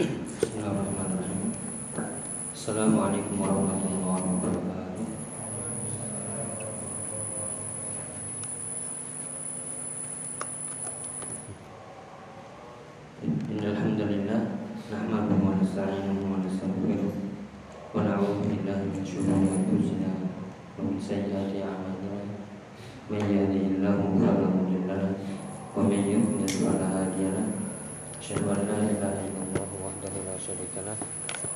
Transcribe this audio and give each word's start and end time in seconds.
Bismillahirrahmanirrahim. 0.00 1.52
Assalamualaikum 2.56 3.36
warahmatullahi 3.36 4.24
wabarakatuh. 4.32 5.04
Innal 13.52 13.76
hamdalillah 13.76 14.40
nahmaduhu 14.88 15.44
wa 15.44 15.60
nasta'inuhu 15.60 16.32
wa 16.32 16.40
nastaghfiruh 16.48 17.12
wa 17.92 18.00
na'udzu 18.00 18.48
billahi 18.48 18.88
min 18.96 19.04
shururi 19.04 19.52
anfusina 19.52 20.16
wa 20.80 20.88
min 20.88 20.96
sayyiati 20.96 21.60
a'malina. 21.60 22.40
Man 23.12 23.28
yahdihillahu 23.28 24.16
fala 24.16 24.48
mudilla 24.48 24.96
lahu 24.96 25.28
wa 25.76 25.84
man 25.84 26.00
yudlil 26.08 26.48
fala 26.48 26.88
hadiya 26.88 27.36
lahu. 27.36 27.52
Asyhadu 28.16 28.48
an 28.48 28.64
la 28.64 28.80
ilaha 28.88 29.28
illallah 30.08 30.32
wahdahu 30.32 30.88
la 30.88 30.94
syarika 30.96 31.49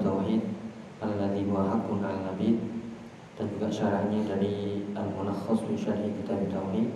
Kitab 0.00 0.16
Tauhid 0.16 0.40
Alladhi 1.04 1.44
wa 1.44 1.76
haqqun 1.76 2.00
al 2.00 2.32
nabid 2.32 2.56
dan 3.36 3.52
juga 3.52 3.68
syarahnya 3.68 4.24
dari 4.32 4.80
Al-Mulakhas 4.96 5.60
fi 5.68 5.76
Syarhi 5.76 6.08
Kitab 6.16 6.40
Tauhid 6.48 6.88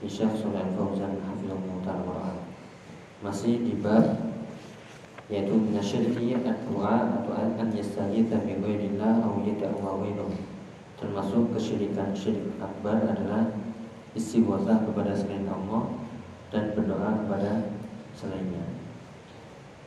di 0.00 0.08
Syekh 0.08 0.40
Shalih 0.40 0.64
Al-Fauzan 0.72 1.20
hafizallahu 1.20 1.84
taala 1.84 2.40
Masih 3.20 3.60
di 3.60 3.76
bab 3.76 4.32
yaitu 5.28 5.52
minasyirki 5.52 6.32
ad-du'a 6.40 7.20
atau 7.20 7.36
an 7.36 7.68
yastaghitha 7.76 8.40
bi 8.40 8.56
ghairillah 8.56 9.20
aw 9.20 9.36
ghairahu 9.44 10.32
termasuk 10.96 11.52
kesyirikan 11.52 12.16
syirik 12.16 12.56
akbar 12.64 13.04
adalah 13.04 13.52
istighosah 14.16 14.80
kepada 14.88 15.12
selain 15.12 15.44
Allah 15.44 15.92
dan 16.48 16.72
berdoa 16.72 17.20
kepada 17.20 17.68
selainnya. 18.16 18.64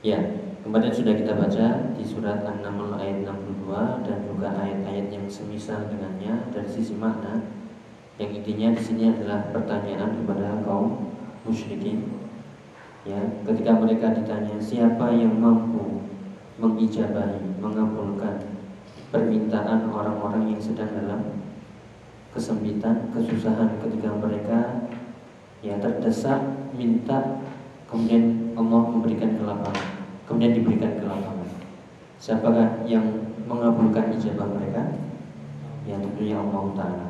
Ya, 0.06 0.22
kemarin 0.64 0.96
sudah 0.96 1.14
kita 1.20 1.36
baca 1.36 1.92
di 1.92 2.04
surat 2.08 2.40
An-Naml 2.48 2.96
ayat 2.96 3.28
62 3.28 4.08
dan 4.08 4.18
juga 4.24 4.48
ayat-ayat 4.56 5.12
yang 5.12 5.28
semisal 5.28 5.92
dengannya 5.92 6.48
dari 6.56 6.70
sisi 6.72 6.96
makna. 6.96 7.44
Yang 8.16 8.40
intinya 8.40 8.72
di 8.72 8.82
sini 8.82 9.04
adalah 9.12 9.52
pertanyaan 9.52 10.24
kepada 10.24 10.64
kaum 10.64 11.12
musyrikin. 11.44 12.08
Ya, 13.04 13.20
ketika 13.44 13.76
mereka 13.76 14.16
ditanya 14.16 14.56
siapa 14.64 15.12
yang 15.12 15.36
mampu 15.36 16.08
mengijabahi, 16.56 17.60
mengabulkan 17.60 18.40
permintaan 19.12 19.92
orang-orang 19.92 20.56
yang 20.56 20.62
sedang 20.64 20.88
dalam 20.96 21.44
kesempitan, 22.32 23.12
kesusahan 23.12 23.76
ketika 23.84 24.10
mereka 24.16 24.88
ya 25.60 25.76
terdesak 25.84 26.40
minta 26.72 27.44
kemudian 27.92 28.56
Allah 28.58 28.82
memberikan 28.90 29.38
kelapangan, 29.38 29.93
kemudian 30.26 30.56
diberikan 30.56 31.00
kelapangan. 31.00 31.50
Siapakah 32.20 32.88
yang 32.88 33.04
mengabulkan 33.48 34.16
ijabah 34.16 34.48
mereka? 34.48 34.96
Ya 35.84 36.00
tentunya 36.00 36.40
Allah 36.40 36.64
Taala. 36.76 37.08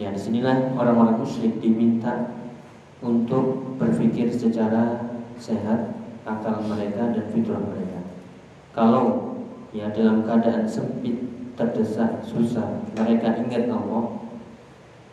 Ya 0.00 0.08
di 0.08 0.20
sinilah 0.20 0.72
orang-orang 0.80 1.20
musyrik 1.20 1.60
diminta 1.60 2.32
untuk 3.04 3.76
berpikir 3.76 4.32
secara 4.32 5.12
sehat 5.36 5.92
akal 6.24 6.64
mereka 6.64 7.12
dan 7.12 7.28
fitrah 7.28 7.60
mereka. 7.60 8.00
Kalau 8.72 9.36
ya 9.76 9.92
dalam 9.92 10.24
keadaan 10.24 10.64
sempit 10.64 11.30
terdesak 11.54 12.24
susah 12.24 12.80
mereka 12.96 13.36
ingat 13.36 13.68
Allah 13.68 14.24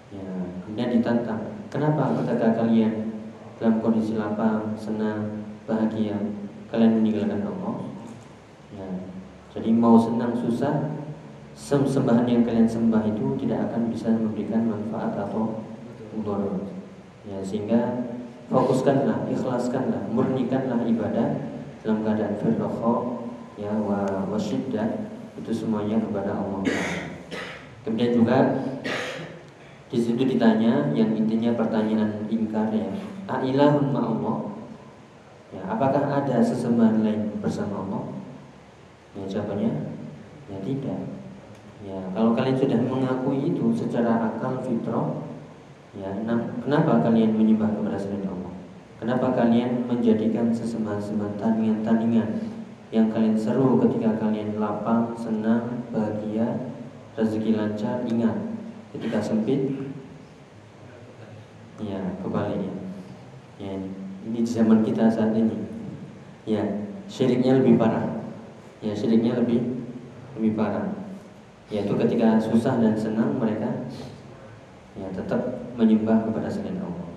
ya 0.10 0.28
kemudian 0.64 0.90
ditantang 0.96 1.42
kenapa 1.68 2.16
ketika 2.24 2.64
kalian 2.64 3.12
dalam 3.60 3.84
kondisi 3.84 4.16
lapang 4.16 4.72
senang 4.80 5.44
bahagia 5.68 6.16
kalian 6.72 7.02
meninggalkan 7.02 7.44
Allah. 7.44 7.76
Ya 8.76 8.88
jadi 9.58 9.74
mau 9.74 9.98
senang 9.98 10.38
susah 10.38 11.02
sembahan 11.58 12.30
yang 12.30 12.46
kalian 12.46 12.70
sembah 12.70 13.02
itu 13.10 13.34
tidak 13.42 13.74
akan 13.74 13.90
bisa 13.90 14.14
memberikan 14.14 14.70
manfaat 14.70 15.18
atau 15.18 15.66
mudarat 16.14 16.62
ya 17.26 17.42
sehingga 17.42 18.06
fokuskanlah 18.54 19.26
ikhlaskanlah 19.34 20.14
murnikanlah 20.14 20.86
ibadah 20.86 21.58
dalam 21.82 22.06
keadaan 22.06 22.38
firqah 22.38 23.00
ya 23.58 23.74
wa 23.82 24.30
wasyiddah 24.30 25.10
itu 25.42 25.52
semuanya 25.54 25.98
kepada 26.06 26.38
Allah. 26.38 26.62
Kemudian 27.82 28.14
juga 28.14 28.38
di 29.90 29.98
situ 29.98 30.22
ditanya 30.22 30.94
yang 30.94 31.18
intinya 31.18 31.58
pertanyaan 31.58 32.30
ingkar 32.30 32.70
ya, 32.70 32.94
ailahun 33.26 33.90
ma 33.90 34.02
Allah? 34.06 34.38
Ya, 35.48 35.62
apakah 35.64 36.04
ada 36.12 36.44
sesembahan 36.44 37.08
lain 37.08 37.40
bersama 37.40 37.88
Allah? 37.88 38.04
Ya 39.16 39.24
jawabannya 39.26 39.72
ya 40.52 40.58
tidak. 40.64 41.00
Ya, 41.88 42.00
kalau 42.12 42.34
kalian 42.34 42.58
sudah 42.58 42.80
mengakui 42.84 43.54
itu 43.54 43.72
secara 43.72 44.18
akal 44.34 44.60
fitrah, 44.66 45.24
ya 45.94 46.10
kenapa 46.66 47.00
kalian 47.06 47.38
menyembah 47.38 47.70
kepada 47.70 47.96
selain 47.96 48.28
Allah? 48.28 48.54
Kenapa 48.98 49.30
kalian 49.38 49.86
menjadikan 49.86 50.50
sesembahan-sembahan 50.50 51.38
tandingan-tandingan 51.38 52.30
yang 52.90 53.14
kalian 53.14 53.38
seru 53.38 53.78
ketika 53.86 54.18
kalian 54.18 54.58
lapang, 54.58 55.14
senang, 55.14 55.86
bahagia, 55.94 56.74
rezeki 57.14 57.56
lancar, 57.56 58.02
ingat 58.10 58.36
ketika 58.98 59.22
sempit 59.22 59.78
ya 61.78 62.02
kembali 62.26 62.74
ya 63.62 63.74
ini 64.28 64.44
di 64.44 64.50
zaman 64.52 64.84
kita 64.84 65.08
saat 65.08 65.32
ini. 65.32 65.56
Ya 66.44 66.64
syiriknya 67.08 67.64
lebih 67.64 67.80
parah. 67.80 68.28
Ya 68.84 68.92
syiriknya 68.92 69.40
lebih 69.40 69.64
lebih 70.36 70.52
parah. 70.60 70.92
Yaitu 71.72 71.96
ketika 71.96 72.40
susah 72.40 72.80
dan 72.80 72.96
senang 72.96 73.40
mereka 73.40 73.88
ya 74.96 75.08
tetap 75.16 75.72
menyembah 75.80 76.28
kepada 76.28 76.48
selain 76.52 76.80
Allah. 76.80 77.08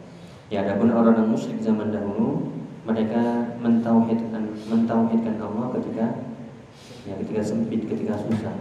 Ya 0.51 0.67
adapun 0.67 0.91
orang-orang 0.91 1.31
musyrik 1.31 1.63
zaman 1.63 1.95
dahulu 1.95 2.51
mereka 2.83 3.55
mentauhidkan 3.63 4.51
mentauhidkan 4.67 5.37
Allah 5.39 5.71
ketika 5.79 6.07
ya 7.07 7.15
ketika 7.23 7.43
sempit, 7.43 7.87
ketika 7.87 8.19
susah. 8.19 8.55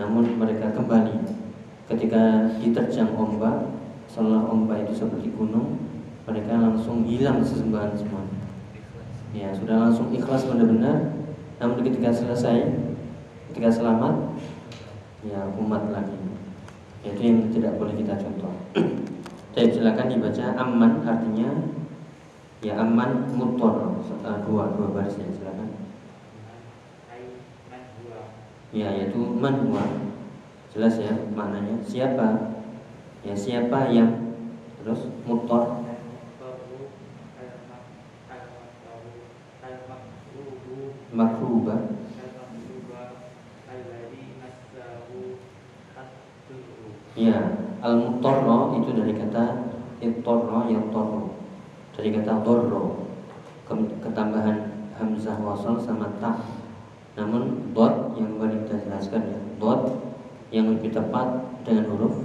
Namun 0.00 0.36
mereka 0.40 0.72
kembali. 0.72 1.44
Ketika 1.88 2.48
diterjang 2.62 3.12
ombak, 3.12 3.68
seolah 4.08 4.48
ombak 4.48 4.88
itu 4.88 4.96
seperti 4.96 5.28
gunung, 5.36 5.76
mereka 6.28 6.52
langsung 6.58 7.04
hilang 7.06 7.42
sesembahan 7.42 7.94
semua. 7.98 8.22
Ya, 9.32 9.50
sudah 9.56 9.88
langsung 9.88 10.12
ikhlas 10.12 10.44
benar-benar. 10.44 11.16
Namun 11.58 11.82
ketika 11.82 12.12
selesai, 12.12 12.68
ketika 13.50 13.70
selamat, 13.72 14.14
ya 15.24 15.46
umat 15.56 15.90
lagi. 15.94 16.18
Itu 17.02 17.18
yang 17.18 17.50
tidak 17.50 17.78
boleh 17.80 17.94
kita 17.98 18.18
contoh. 18.18 18.54
Jadi 19.56 19.68
silakan 19.80 20.06
dibaca 20.08 20.44
aman 20.56 20.92
artinya 21.04 21.50
Ya 22.62 22.78
aman 22.78 23.26
mutor 23.34 23.98
uh, 24.22 24.38
dua 24.46 24.70
dua 24.78 24.94
baris 24.94 25.18
ya 25.18 25.26
silakan. 25.34 25.66
Ya 28.70 28.88
yaitu 28.94 29.18
man 29.18 29.66
huwa 29.66 29.82
jelas 30.70 30.94
ya 31.02 31.10
maknanya 31.34 31.82
siapa 31.82 32.54
ya 33.26 33.34
siapa 33.34 33.90
yang 33.90 34.38
terus 34.78 35.10
mutor 35.26 35.81
makruba. 41.12 41.76
Ya, 47.12 47.38
al-mutorro 47.84 48.80
itu 48.80 48.96
dari 48.96 49.12
kata 49.12 49.44
itorro 50.00 50.64
yang 50.66 50.88
dari 51.92 52.08
kata 52.08 52.40
dorro 52.40 53.04
ketambahan 54.00 54.88
hamzah 54.96 55.36
wasal 55.44 55.76
sama 55.76 56.08
tak 56.18 56.40
namun 57.12 57.72
dot 57.76 58.16
yang 58.16 58.40
baru 58.40 58.64
kita 58.64 58.88
jelaskan 58.88 59.22
ya. 59.28 59.38
Dot 59.60 60.00
yang 60.48 60.72
lebih 60.72 60.88
tepat 60.88 61.60
dengan 61.68 61.92
huruf 61.92 62.16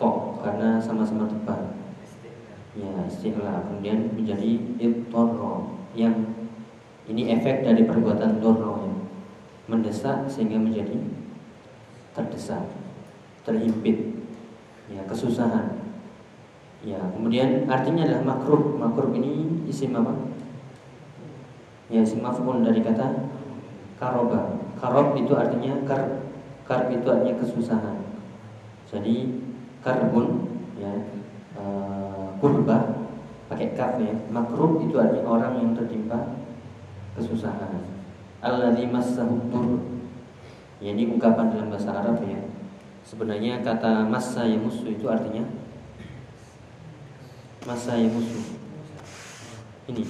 to 0.00 0.10
karena 0.40 0.80
sama-sama 0.80 1.28
tepat. 1.28 1.76
Ya 2.72 3.04
istilah 3.04 3.68
kemudian 3.68 4.16
menjadi 4.16 4.56
itorro 4.80 5.84
yang 5.92 6.37
ini 7.08 7.32
efek 7.32 7.64
dari 7.64 7.88
perbuatan 7.88 8.44
dorro 8.44 8.84
ya 8.84 8.94
mendesak 9.68 10.28
sehingga 10.28 10.60
menjadi 10.60 10.96
terdesak 12.12 12.64
terhimpit 13.44 14.16
ya 14.88 15.04
kesusahan. 15.08 15.76
Ya 16.84 17.00
kemudian 17.12 17.68
artinya 17.68 18.04
adalah 18.04 18.36
makruh. 18.36 18.76
Makruh 18.76 19.12
ini 19.16 19.64
isim 19.68 19.96
apa? 19.96 20.12
Ya 21.88 22.04
isim 22.04 22.20
maf'ul 22.24 22.64
dari 22.64 22.80
kata 22.84 23.28
karoba. 23.96 24.56
Karob 24.76 25.16
itu 25.16 25.32
artinya 25.36 25.80
kar 25.84 26.28
kar 26.64 26.92
itu 26.92 27.08
artinya 27.08 27.36
kesusahan. 27.40 27.96
Jadi 28.88 29.36
karbun 29.84 30.48
ya 30.80 30.92
e, 31.56 31.64
kurba 32.40 33.04
pakai 33.52 33.76
kaf 33.76 33.96
ya. 34.00 34.14
Makruh 34.32 34.80
itu 34.84 34.96
artinya 34.96 35.24
orang 35.28 35.52
yang 35.60 35.70
tertimpa 35.74 36.47
kesusahan 37.18 37.82
alladzi 38.38 38.86
massahu 38.86 39.42
ya 40.78 40.94
ini 40.94 41.10
ungkapan 41.10 41.50
dalam 41.50 41.74
bahasa 41.74 41.90
Arab 41.90 42.22
ya 42.22 42.38
Sebenarnya 43.08 43.64
kata 43.64 44.04
masa 44.04 44.44
yang 44.44 44.68
musuh 44.68 44.92
itu 44.92 45.08
artinya 45.08 45.40
masa 47.64 47.96
yang 47.96 48.12
musuh. 48.12 48.60
Ini 49.88 50.04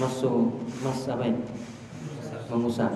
masuk 0.00 0.56
mas 0.80 1.04
apa 1.04 1.28
ini? 1.28 1.44
Mengusap. 2.48 2.88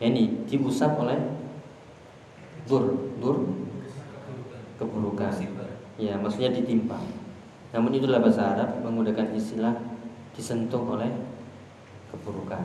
Ya, 0.00 0.08
ini 0.08 0.40
diusap 0.48 0.96
oleh 0.96 1.20
dur, 2.64 3.12
dur 3.20 3.44
keburukan. 4.80 5.36
Ya, 6.00 6.16
maksudnya 6.16 6.48
ditimpa. 6.48 6.96
Namun 7.76 7.92
itulah 7.92 8.24
bahasa 8.24 8.56
Arab 8.56 8.80
menggunakan 8.80 9.36
istilah 9.36 9.76
disentuh 10.32 10.80
oleh 10.96 11.12
keburukan. 12.12 12.62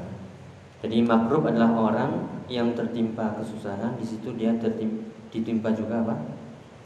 Jadi 0.84 1.02
makruh 1.02 1.42
adalah 1.42 1.74
orang 1.74 2.12
yang 2.52 2.78
tertimpa 2.78 3.34
kesusahan, 3.40 3.98
di 3.98 4.06
situ 4.06 4.36
dia 4.38 4.54
tertimpa 4.60 5.08
ditimpa 5.32 5.76
juga 5.76 6.04
apa? 6.04 6.16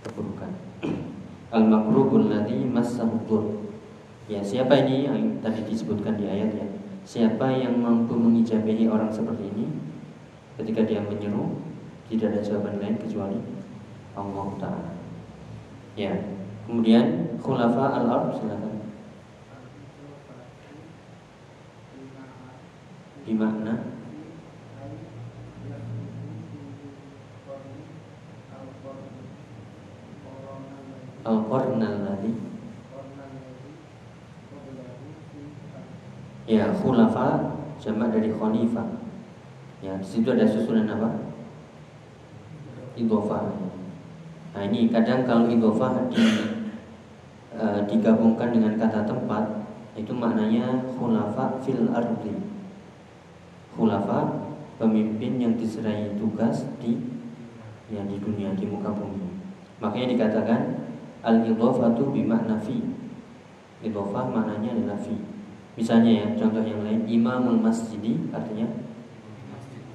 keburukan. 0.02 0.52
Al 1.56 1.68
makrubul 1.68 2.32
ladzi 2.32 2.64
massahu 2.66 3.22
Ya, 4.32 4.40
siapa 4.40 4.88
ini 4.88 5.04
yang 5.06 5.44
tadi 5.44 5.68
disebutkan 5.68 6.16
di 6.16 6.24
ayat 6.24 6.56
ya? 6.56 6.68
Siapa 7.04 7.52
yang 7.52 7.76
mampu 7.82 8.16
mengijabahi 8.16 8.88
orang 8.88 9.12
seperti 9.12 9.52
ini 9.52 9.68
ketika 10.56 10.88
dia 10.88 11.04
menyeru 11.04 11.60
tidak 12.08 12.38
ada 12.38 12.42
jawaban 12.46 12.80
lain 12.80 12.96
kecuali 13.02 13.40
Allah 14.16 14.48
taala. 14.62 14.92
Ya. 16.00 16.14
Kemudian 16.64 17.36
khulafa 17.42 18.00
al-ard 18.00 18.38
silakan. 18.38 18.81
Di 23.22 23.34
makna 23.38 23.74
Al-Qarnal 31.22 31.98
ladhi 32.02 32.34
Ya, 36.52 36.68
khulafa 36.74 37.56
jamak 37.80 38.12
dari 38.12 38.34
khalifah. 38.34 38.84
Ya, 39.80 39.96
di 39.96 40.04
situ 40.04 40.28
ada 40.36 40.44
susunan 40.44 40.84
apa? 40.84 41.32
Idhofah. 43.00 43.56
Nah, 44.52 44.62
ini 44.68 44.92
kadang 44.92 45.24
kalau 45.24 45.48
idhofah 45.48 46.12
di, 46.12 46.20
e, 47.56 47.66
digabungkan 47.88 48.52
dengan 48.52 48.76
kata 48.76 49.08
tempat 49.08 49.64
itu 49.96 50.12
maknanya 50.12 50.92
khulafa 51.00 51.64
fil 51.64 51.88
ardi. 51.96 52.36
Khulafa 53.76 54.52
pemimpin 54.78 55.40
yang 55.40 55.54
diserai 55.56 56.18
tugas 56.20 56.68
di 56.82 57.00
yang 57.92 58.08
di 58.08 58.18
dunia 58.20 58.56
di 58.56 58.66
muka 58.68 58.92
bumi. 58.92 59.30
Makanya 59.84 60.16
dikatakan 60.16 60.82
Al-idhafatu 61.22 62.10
bimakna 62.10 62.58
fi. 62.58 62.82
Idhafah 63.86 64.26
maknanya 64.34 64.74
adalah 64.74 64.98
fi. 64.98 65.14
Misalnya 65.78 66.12
ya, 66.12 66.26
contoh 66.34 66.66
yang 66.66 66.82
lain 66.82 67.06
Imamul 67.06 67.62
masjidi 67.62 68.18
artinya 68.34 68.66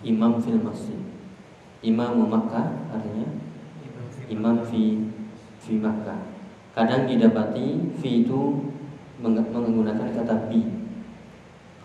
Imam 0.07 0.39
fil 0.39 0.63
masjid. 0.63 0.97
Imam 1.83 2.31
Makkah 2.31 2.95
artinya 2.95 3.27
Imam 4.31 4.63
fi 4.63 5.03
fi 5.59 5.75
Makkah. 5.83 6.31
Kadang 6.79 7.11
didapati 7.11 7.99
fi 7.99 8.23
itu 8.23 8.71
menggunakan 9.19 10.15
kata 10.15 10.47
bi. 10.47 10.76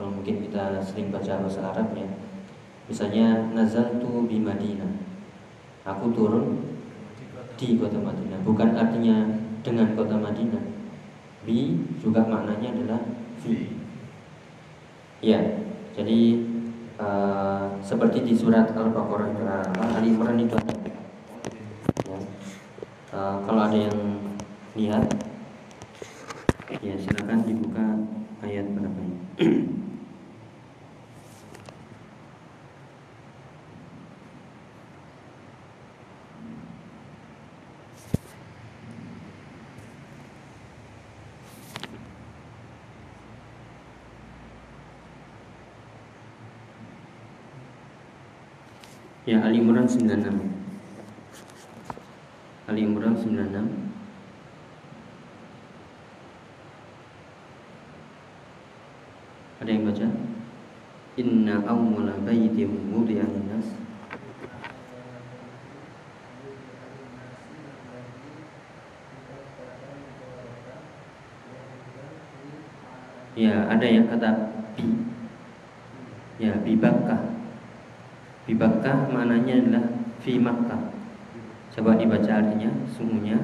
Kalau 0.01 0.18
mungkin 0.18 0.42
kita 0.42 0.81
sering 0.81 1.13
baca 1.13 1.45
bahasa 1.45 1.62
Arab 1.62 1.94
ya. 1.94 2.09
Misalnya 2.89 3.53
nazaltu 3.53 4.25
bi 4.25 4.42
Madinah. 4.42 4.89
Aku 5.86 6.09
turun 6.09 6.71
di 7.62 7.77
kota 7.77 8.01
Madinah 8.01 8.42
bukan 8.42 8.74
artinya 8.74 9.21
dengan 9.62 9.94
kota 9.94 10.18
Madinah 10.18 10.65
bi 11.45 11.77
juga 12.01 12.25
maknanya 12.25 12.74
adalah 12.74 13.01
fi 13.38 13.69
ya 15.21 15.38
jadi 15.94 16.42
uh, 16.98 17.69
seperti 17.86 18.25
di 18.25 18.33
surat 18.33 18.74
Al-Baqarah 18.74 19.38
Ali 19.94 20.09
Imran 20.18 20.42
itu 20.42 20.57
ada 20.57 20.74
ya. 20.81 20.98
uh, 23.13 23.38
kalau 23.45 23.62
ada 23.69 23.77
yang 23.77 23.98
lihat 24.74 25.06
ya 26.81 26.98
silakan 26.98 27.45
dibuka 27.45 27.86
ayat 28.42 28.65
berapa 28.74 29.00
ini 29.06 29.18
Ali 49.41 49.57
Imran 49.57 49.89
96 49.89 50.29
Ali 52.69 52.86
Imran 52.86 53.17
96 53.17 53.91
Ada 59.62 59.69
yang 59.69 59.86
baca? 59.89 60.07
Inna 61.17 61.55
awwala 61.65 62.17
baytin 62.21 62.93
wudi'a 62.93 63.25
nas 63.25 63.67
Ya, 73.33 73.65
ada 73.65 73.86
yang 73.89 74.05
kata 74.05 74.53
bi. 74.77 74.86
Ya, 76.38 76.57
bi 76.62 76.77
Bakkah. 78.62 79.10
Maknanya 79.10 79.53
adalah 79.58 79.86
fi 80.22 80.38
Makkah. 80.38 80.94
Coba 81.74 81.98
dibaca 81.98 82.30
artinya 82.30 82.70
sungguhnya 82.86 83.41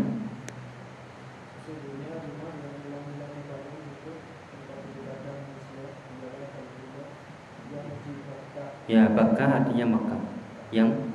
Ya, 8.87 9.03
Bakkah 9.11 9.65
artinya 9.65 9.97
Makkah. 9.97 10.21
Yang 10.71 11.07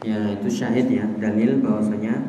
Ya, 0.00 0.16
itu 0.32 0.48
syahid 0.48 0.88
ya, 0.88 1.04
dalil 1.20 1.60
bahwasanya 1.60 2.24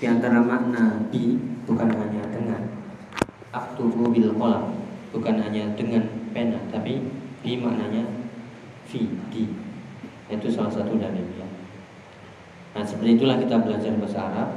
di 0.00 0.08
antara 0.08 0.40
makna 0.40 0.96
bi 1.12 1.36
bukan 1.68 1.92
hanya 1.92 2.24
dengan 2.32 2.72
aktubu 3.52 4.08
bil 4.08 4.32
kolam, 4.32 4.72
bukan 5.12 5.36
hanya 5.44 5.76
dengan 5.76 6.08
pena, 6.32 6.56
tapi 6.72 7.11
Bi 7.42 7.58
maknanya 7.58 8.06
fi 8.86 9.02
di 9.34 9.50
itu 10.30 10.48
salah 10.48 10.72
satu 10.72 10.94
dalil 10.96 11.26
ya. 11.36 11.46
Nah 12.72 12.84
seperti 12.86 13.20
itulah 13.20 13.36
kita 13.36 13.60
belajar 13.60 13.92
bahasa 14.00 14.18
Arab. 14.32 14.48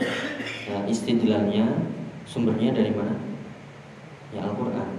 Nah, 0.65 0.81
istidlalnya 0.87 1.65
sumbernya 2.23 2.71
dari 2.71 2.93
mana? 2.95 3.17
Ya 4.31 4.45
Al-Quran. 4.45 4.89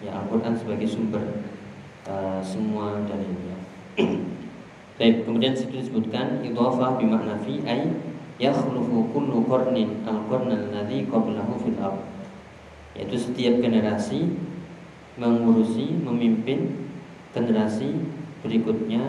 Ya 0.00 0.16
Al-Quran 0.16 0.54
sebagai 0.56 0.88
sumber 0.88 1.22
uh, 2.08 2.40
semua 2.40 3.04
dalilnya. 3.04 3.58
Baik, 4.98 5.26
kemudian 5.26 5.58
situ 5.58 5.74
disebutkan 5.74 6.38
idhafah 6.46 7.02
bimakna 7.02 7.34
fi 7.42 7.58
ay 7.66 7.90
yakhlufu 8.38 9.10
kullu 9.10 9.42
qarnin 9.50 10.06
al-qarn 10.06 10.54
alladhi 10.54 11.04
qablahu 11.10 11.58
fil. 11.60 11.74
Yaitu 12.94 13.18
setiap 13.18 13.58
generasi 13.58 14.30
mengurusi, 15.18 15.98
memimpin 15.98 16.83
generasi 17.34 17.98
berikutnya 18.46 19.02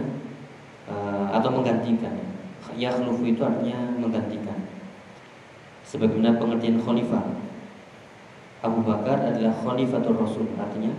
uh, 0.89 1.29
atau 1.31 1.53
menggantikan. 1.53 2.17
Yakhlufu 2.75 3.23
itu 3.29 3.45
artinya 3.45 3.93
menggantikan. 3.95 4.65
Sebagaimana 5.85 6.35
pengertian 6.41 6.81
khalifah. 6.81 7.23
Abu 8.65 8.81
Bakar 8.81 9.21
adalah 9.21 9.53
khalifatul 9.61 10.17
Rasul, 10.17 10.49
artinya 10.57 10.89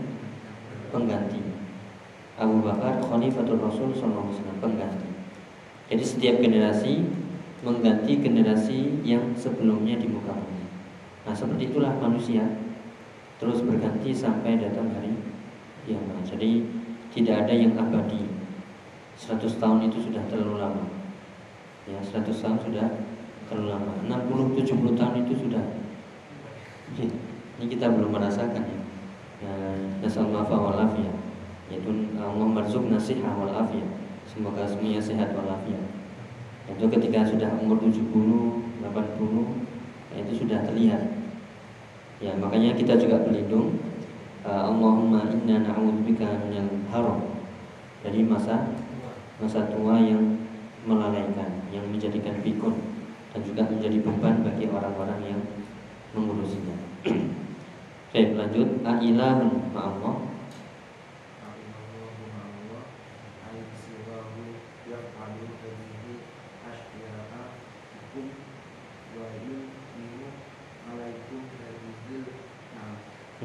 pengganti. 0.95 1.42
Abu 2.38 2.62
Bakar 2.62 3.02
khalifatul 3.02 3.59
Rasul 3.59 3.90
SAW 3.90 4.30
pengganti. 4.62 5.11
Jadi 5.90 6.04
setiap 6.06 6.38
generasi 6.38 7.02
mengganti 7.66 8.23
generasi 8.23 9.02
yang 9.02 9.35
sebelumnya 9.35 9.99
di 9.99 10.06
muka 10.06 10.30
bumi. 10.30 10.66
Nah 11.26 11.35
seperti 11.35 11.75
itulah 11.75 11.99
manusia 11.99 12.47
terus 13.42 13.64
berganti 13.66 14.14
sampai 14.14 14.61
datang 14.61 14.92
hari 14.95 15.16
kiamat. 15.83 16.23
Jadi 16.28 16.75
tidak 17.16 17.49
ada 17.49 17.54
yang 17.56 17.73
abadi. 17.80 18.28
100 19.16 19.40
tahun 19.56 19.88
itu 19.88 20.12
sudah 20.12 20.20
terlalu 20.28 20.61
lama. 20.61 20.85
Ya, 21.88 21.96
100 22.04 22.28
tahun 22.28 22.58
sudah 22.61 22.87
terlalu 23.49 23.73
lama. 23.73 23.92
60 24.04 24.61
70 24.61 24.92
tahun 25.00 25.14
itu 25.25 25.35
sudah 25.49 25.64
ini 27.56 27.66
kita 27.73 27.88
belum 27.88 28.12
merasakan 28.12 28.62
ya. 28.62 28.80
Ya, 29.37 29.52
nasal 30.00 30.32
wal 30.32 30.80
ya 30.96 31.12
yaitu 31.66 31.90
Allah 32.16 32.46
marzuk 32.46 32.88
nasihah 32.88 33.37
wal 33.37 33.52
afiyah 33.52 33.90
semoga 34.25 34.64
semuanya 34.64 35.02
sehat 35.02 35.35
wal 35.35 35.50
afiyah 35.50 35.82
itu 36.73 36.85
ketika 36.88 37.26
sudah 37.26 37.50
umur 37.58 37.76
70 37.82 38.00
80 38.80 38.87
ya 40.14 40.16
itu 40.25 40.32
sudah 40.46 40.58
terlihat 40.64 41.02
ya 42.23 42.32
makanya 42.38 42.73
kita 42.78 42.96
juga 42.96 43.28
berlindung 43.28 43.76
Allahumma 44.46 45.26
inna 45.26 45.66
na'udzubika 45.66 46.46
minal 46.46 46.70
haram 46.94 47.18
dari 48.06 48.22
masa 48.22 48.70
masa 49.42 49.66
tua 49.66 49.98
yang 49.98 50.38
melalaikan 50.86 51.66
yang 51.74 51.82
menjadikan 51.90 52.38
pikun 52.46 52.78
dan 53.34 53.42
juga 53.42 53.66
menjadi 53.66 53.98
beban 54.06 54.46
bagi 54.46 54.70
orang-orang 54.70 55.20
yang 55.26 55.40
mengurusinya. 56.14 56.78
Baik, 58.14 58.38
lanjut. 58.38 58.86
Ailahun 58.86 59.74
ma'allah 59.74 60.36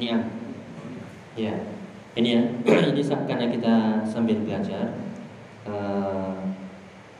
niat 0.02 0.41
ya. 1.36 1.54
Ini 2.12 2.28
ya. 2.28 2.42
Ini 2.92 3.02
karena 3.24 3.46
kita 3.48 3.74
sambil 4.04 4.36
belajar 4.44 4.92
uh, 5.64 6.44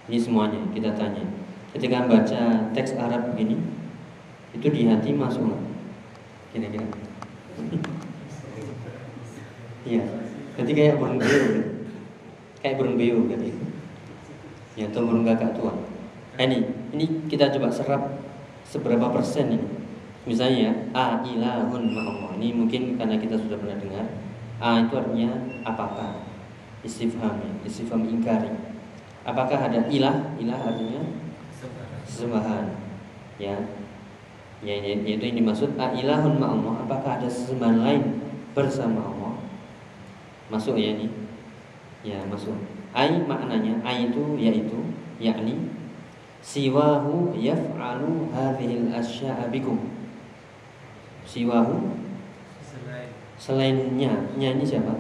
ini 0.08 0.18
semuanya 0.18 0.60
kita 0.76 0.92
tanya. 0.92 1.24
Ketika 1.72 2.04
baca 2.04 2.68
teks 2.76 2.98
Arab 3.00 3.32
begini 3.32 3.56
itu 4.52 4.68
di 4.68 4.84
hati 4.84 5.16
masuk 5.16 5.48
nggak 5.48 5.62
kira-kira. 6.52 6.86
Iya. 9.82 10.06
Jadi 10.54 10.78
kayak 10.78 11.02
burung 11.02 11.18
beo 11.18 11.42
kayak 12.62 12.78
burung 12.78 12.94
beo 12.94 13.26
gitu 13.26 13.50
ya 14.78 14.86
atau 14.86 15.02
burung 15.02 15.26
kakak 15.26 15.58
tua. 15.58 15.74
Eh, 16.38 16.46
ini 16.46 16.70
ini 16.94 17.26
kita 17.26 17.50
coba 17.50 17.68
serap 17.68 18.02
seberapa 18.62 19.10
persen 19.10 19.58
ini 19.58 19.81
Misalnya 20.22 20.70
a 20.94 21.18
ilahun 21.26 21.82
ma'allah. 21.90 22.38
Ini 22.38 22.54
mungkin 22.54 22.94
karena 22.94 23.18
kita 23.18 23.34
sudah 23.34 23.58
pernah 23.58 23.78
dengar. 23.78 24.06
A 24.62 24.86
itu 24.86 24.94
artinya 24.94 25.30
apakah? 25.66 26.22
Istifham, 26.82 27.42
ya. 27.42 27.52
istifham 27.66 28.06
ingkari. 28.06 28.50
Apakah 29.22 29.70
ada 29.70 29.86
ilah? 29.90 30.34
Ilah 30.38 30.58
artinya 30.62 31.02
sesembahan. 32.06 32.66
Ya. 33.38 33.58
Ya, 34.62 34.78
yaitu 34.78 35.26
ini 35.26 35.42
dimaksud 35.42 35.74
a 35.74 35.90
ilahun 35.90 36.38
ma'allah. 36.38 36.86
Apakah 36.86 37.18
ada 37.18 37.26
sesembahan 37.26 37.82
lain 37.82 38.02
bersama 38.54 39.02
Allah? 39.02 39.34
Masuk 40.54 40.78
ya 40.78 40.94
ini? 40.94 41.10
Ya, 42.06 42.22
masuk. 42.30 42.54
Ai 42.94 43.26
maknanya, 43.26 43.82
ai 43.82 44.10
itu 44.10 44.38
yaitu 44.38 44.78
yakni 45.18 45.70
siwahu 46.42 47.34
yaf'alu 47.34 48.30
hadhil 48.34 48.90
asya'a 48.90 49.48
bikum 49.48 49.91
siwahu 51.32 51.96
selainnya 53.40 54.12
nya 54.36 54.52
ini 54.52 54.64
siapa? 54.68 54.92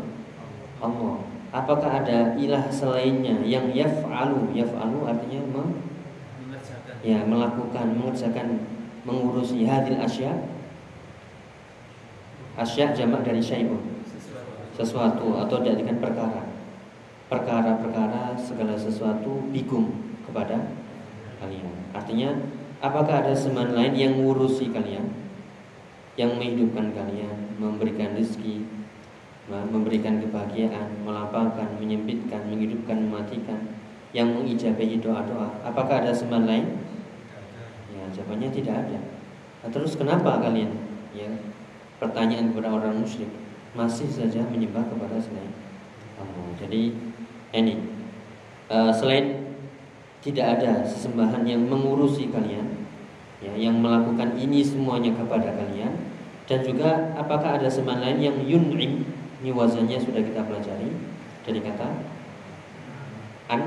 Allah. 0.80 1.20
Apakah 1.52 2.00
ada 2.00 2.32
ilah 2.40 2.64
selainnya 2.72 3.44
yang 3.44 3.68
yaf'alu? 3.76 4.56
Yaf'alu 4.56 5.04
artinya 5.04 5.40
me, 5.52 5.62
ya 7.04 7.20
melakukan 7.28 7.92
mengerjakan 7.92 8.64
mengurusi. 9.04 9.68
Hadil 9.68 10.00
asya. 10.00 10.32
Asya 12.56 12.96
jamak 12.96 13.20
dari 13.22 13.44
syai'un 13.44 13.78
sesuatu. 14.72 15.36
Atau 15.44 15.60
dengan 15.60 16.00
perkara. 16.00 16.48
Perkara-perkara 17.28 18.32
segala 18.40 18.74
sesuatu 18.74 19.44
bikum 19.52 19.92
kepada 20.24 20.72
kalian. 21.36 21.68
Artinya 21.92 22.32
apakah 22.80 23.22
ada 23.22 23.36
seman 23.36 23.76
lain 23.76 23.92
yang 23.92 24.16
mengurusi 24.16 24.72
kalian 24.72 25.21
yang 26.16 26.36
menghidupkan 26.36 26.92
kalian, 26.92 27.56
memberikan 27.56 28.12
rezeki, 28.12 28.68
memberikan 29.48 30.20
kebahagiaan, 30.20 31.02
melapangkan, 31.02 31.76
menyempitkan, 31.80 32.46
menghidupkan, 32.52 33.08
mematikan, 33.08 33.60
yang 34.12 34.28
mengijabahi 34.28 35.00
doa-doa. 35.00 35.64
Apakah 35.64 36.04
ada 36.04 36.12
seman 36.12 36.44
lain? 36.44 36.84
Ya, 37.96 38.04
jawabannya 38.12 38.52
tidak 38.52 38.86
ada. 38.86 39.00
Nah, 39.64 39.70
terus 39.72 39.96
kenapa 39.96 40.40
kalian? 40.44 40.72
Ya, 41.16 41.32
pertanyaan 41.96 42.52
kepada 42.52 42.72
orang 42.72 43.00
musyrik 43.00 43.28
masih 43.72 44.08
saja 44.08 44.44
menyembah 44.52 44.84
kepada 44.84 45.16
selain 45.16 45.52
Allah. 46.20 46.46
Jadi 46.60 46.92
ini 47.56 47.74
uh, 48.68 48.92
selain 48.92 49.56
tidak 50.20 50.60
ada 50.60 50.84
sesembahan 50.86 51.42
yang 51.48 51.66
mengurusi 51.66 52.28
kalian, 52.28 52.71
ya, 53.42 53.52
yang 53.58 53.82
melakukan 53.82 54.38
ini 54.38 54.62
semuanya 54.62 55.12
kepada 55.12 55.52
kalian. 55.52 55.92
Dan 56.46 56.62
juga 56.66 57.14
apakah 57.18 57.58
ada 57.58 57.68
seman 57.70 58.02
lain 58.02 58.18
yang 58.22 58.38
yun'im? 58.42 59.06
Ini 59.42 59.50
wazannya 59.50 59.98
sudah 59.98 60.22
kita 60.22 60.46
pelajari. 60.46 60.90
Dari 61.42 61.58
kata 61.58 61.88
an 63.50 63.62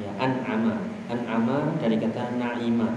ya 0.00 0.10
an'ama. 0.16 0.80
An'ama 1.12 1.76
dari 1.80 2.00
kata 2.00 2.40
na'ima. 2.40 2.88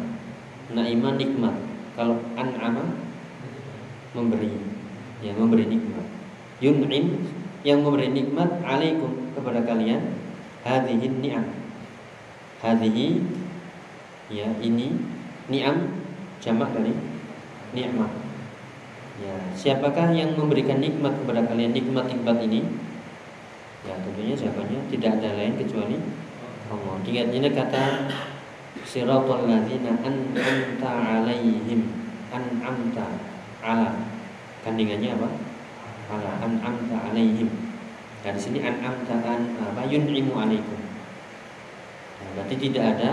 Na'ima 0.71 1.19
nikmat. 1.19 1.55
Kalau 1.99 2.23
an'ama 2.39 2.95
memberi 4.15 4.55
ya 5.19 5.35
memberi 5.35 5.67
nikmat. 5.67 6.05
Yun'im 6.63 7.27
yang 7.65 7.83
memberi 7.83 8.09
nikmat 8.13 8.63
alaikum 8.63 9.33
kepada 9.35 9.63
kalian 9.65 10.15
hadhihi 10.63 11.07
ni'am. 11.21 11.45
Hadhihi 12.61 13.21
ya 14.31 14.47
ini 14.59 15.16
Ni'am 15.47 15.77
jamak 16.43 16.75
dari 16.75 16.91
nikmat. 17.71 18.11
Ya, 19.17 19.33
siapakah 19.57 20.13
yang 20.13 20.37
memberikan 20.37 20.77
nikmat 20.77 21.17
kepada 21.23 21.41
kalian 21.49 21.73
nikmat-nikmat 21.73 22.37
ini? 22.45 22.61
Ya, 23.87 23.97
tentunya 24.03 24.35
jawabannya 24.37 24.79
tidak 24.93 25.11
ada 25.17 25.29
lain 25.39 25.57
kecuali 25.57 25.97
Allah. 26.67 26.95
Ingat 27.01 27.27
ini 27.33 27.49
kata 27.49 27.83
siratal 28.83 29.47
ladzina 29.47 29.95
an'amta 30.03 30.91
alaihim 30.91 31.81
an'amta 32.29 33.07
ala 33.63 33.95
kandingannya 34.61 35.15
apa? 35.17 35.29
Ala 36.13 36.31
an'amta 36.43 36.95
alaihim. 37.09 37.49
Nah, 38.21 38.31
di 38.35 38.41
sini 38.43 38.59
an'amta 38.61 39.17
an 39.23 39.55
apa 39.55 39.87
yun'imu 39.87 40.35
alaikum. 40.35 40.79
Nah, 42.21 42.27
berarti 42.35 42.55
tidak 42.59 42.99
ada 42.99 43.09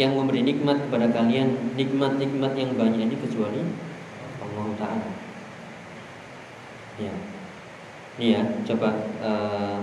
yang 0.00 0.16
memberi 0.16 0.40
nikmat 0.40 0.88
kepada 0.88 1.12
kalian 1.12 1.76
nikmat-nikmat 1.76 2.56
yang 2.56 2.72
banyak 2.72 3.04
ini 3.04 3.16
kecuali 3.20 3.60
Allah 4.40 4.66
Taala. 4.80 5.10
Ya, 6.96 7.12
ini 8.16 8.26
ya 8.32 8.42
coba 8.64 8.96
uh, 9.20 9.76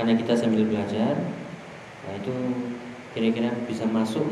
karena 0.00 0.16
kita 0.16 0.32
sambil 0.32 0.64
belajar, 0.64 1.20
nah 2.08 2.12
itu 2.16 2.32
kira-kira 3.12 3.52
bisa 3.68 3.84
masuk 3.84 4.24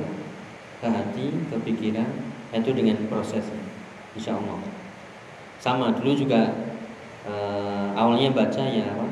ke 0.81 0.89
hati, 0.89 1.29
ke 1.53 1.57
pikiran, 1.69 2.09
itu 2.57 2.73
dengan 2.73 2.97
proses, 3.13 3.45
insya 4.17 4.41
Allah. 4.41 4.57
Sama 5.61 5.93
dulu 6.01 6.17
juga 6.17 6.49
uh, 7.29 7.93
awalnya 7.93 8.33
baca 8.33 8.65
ya 8.65 8.89
apa 8.89 9.09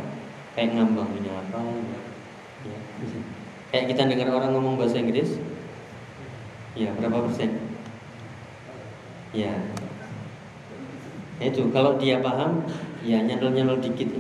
kayak 0.56 0.72
ngambang 0.72 1.10
ini 1.20 1.28
apa 1.28 1.60
ya. 2.64 2.78
kayak 3.72 3.84
kita 3.92 4.08
dengar 4.08 4.28
orang 4.32 4.54
ngomong 4.54 4.80
bahasa 4.80 5.02
Inggris 5.02 5.36
ya 6.74 6.90
berapa 6.98 7.30
persen? 7.30 7.50
Ya 9.34 9.54
itu 11.42 11.66
kalau 11.74 11.98
dia 11.98 12.22
paham 12.22 12.62
ya 13.02 13.22
nyandol 13.22 13.82
dikit. 13.82 14.10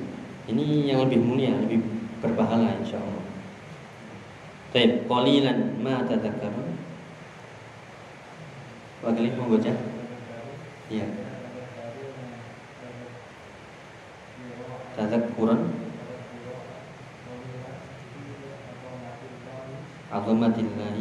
Ini 0.44 0.92
yang 0.92 1.08
lebih 1.08 1.24
mulia 1.24 1.56
lebih 1.56 1.80
berpahala 2.20 2.74
insya 2.82 3.00
Allah. 3.00 3.24
Baik, 4.74 5.06
qalilan 5.06 5.78
ma 5.80 6.02
tadhakkarun 6.02 6.74
Wakili 9.04 9.36
mau 9.36 9.52
baca? 9.52 9.72
Iya. 10.88 11.06
Tadhakkuran. 14.96 15.60
Azamatillahi 20.08 20.93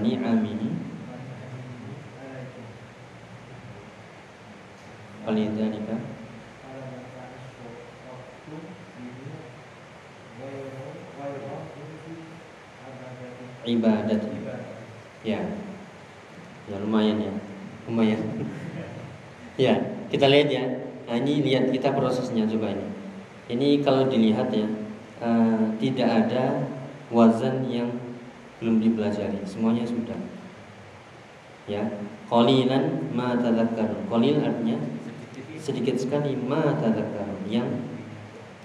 ni'amihi 0.00 0.68
Falidhalika 5.20 5.96
ibadat. 13.70 14.20
Ya. 15.22 15.40
Ya 16.70 16.76
lumayan 16.80 17.18
ya. 17.20 17.32
Lumayan. 17.88 18.20
Ya 19.60 19.76
kita 20.08 20.24
lihat 20.24 20.48
ya. 20.48 20.64
Nah 21.04 21.20
ini 21.20 21.44
lihat 21.44 21.68
kita 21.68 21.92
prosesnya 21.92 22.48
coba 22.48 22.72
ini. 22.72 22.86
Ini 23.52 23.84
kalau 23.84 24.08
dilihat 24.08 24.48
ya 24.56 24.64
uh, 25.20 25.76
tidak 25.76 26.08
ada 26.08 26.64
wazan 27.12 27.68
yang 27.68 27.92
belum 28.60 28.84
dipelajari 28.84 29.40
semuanya 29.48 29.88
sudah. 29.88 30.16
Ya 31.64 31.88
qalilan 32.28 33.10
ma 33.16 33.34
tadhakkarun 33.40 34.06
qalil 34.06 34.36
artinya 34.44 34.78
sedikit 35.56 35.96
sekali 35.96 36.36
ma 36.36 36.76
tadakkarun 36.78 37.48
yang 37.48 37.68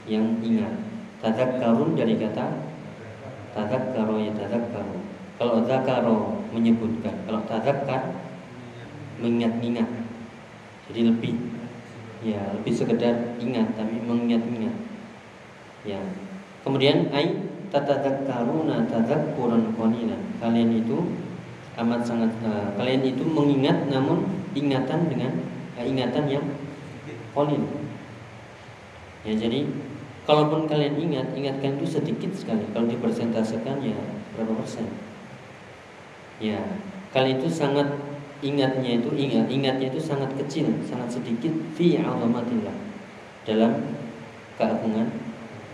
yang 0.06 0.38
ingat. 0.44 0.76
Tadakkarun 1.24 1.96
dari 1.98 2.20
kata 2.20 2.46
tadakkaro 3.56 4.20
ya 4.20 4.36
tadakkaru 4.36 5.06
kalau 5.36 5.64
zakaro 5.68 6.20
menyebutkan. 6.56 7.16
Kalau 7.28 7.44
tadakkar 7.44 8.16
mengingat-ingat. 9.20 9.88
Jadi 10.92 11.02
lebih 11.12 11.36
ya 12.24 12.40
lebih 12.56 12.74
sekedar 12.74 13.36
ingat 13.44 13.76
tapi 13.76 14.00
mengingat-ingat. 14.00 14.76
Ya. 15.84 16.00
Kemudian 16.64 17.12
ai 17.12 17.36
tatadakkaruna 17.76 18.88
tadakkuran 18.88 19.76
qalilan 19.76 20.22
kalian 20.40 20.80
itu 20.80 21.12
amat 21.76 22.08
sangat 22.08 22.32
uh, 22.48 22.72
kalian 22.80 23.04
itu 23.04 23.28
mengingat 23.28 23.92
namun 23.92 24.24
ingatan 24.56 25.12
dengan 25.12 25.36
uh, 25.76 25.84
ingatan 25.84 26.24
yang 26.32 26.46
kolin. 27.36 27.68
Ya 29.28 29.36
jadi 29.36 29.68
kalaupun 30.24 30.72
kalian 30.72 30.96
ingat, 30.96 31.36
ingatkan 31.36 31.76
itu 31.76 32.00
sedikit 32.00 32.32
sekali. 32.32 32.64
Kalau 32.72 32.88
dipersentasekan 32.88 33.84
ya 33.84 34.00
berapa 34.38 34.56
persen? 34.56 34.88
Ya, 36.40 36.60
kalian 37.12 37.40
itu 37.44 37.52
sangat 37.52 37.88
ingatnya 38.44 39.00
itu 39.00 39.10
ingat 39.16 39.48
ingatnya 39.48 39.88
itu 39.92 40.00
sangat 40.00 40.32
kecil, 40.36 40.68
sangat 40.88 41.12
sedikit 41.12 41.52
fi 41.76 42.00
azamatillah 42.00 42.76
dalam 43.48 43.84
keagungan 44.60 45.08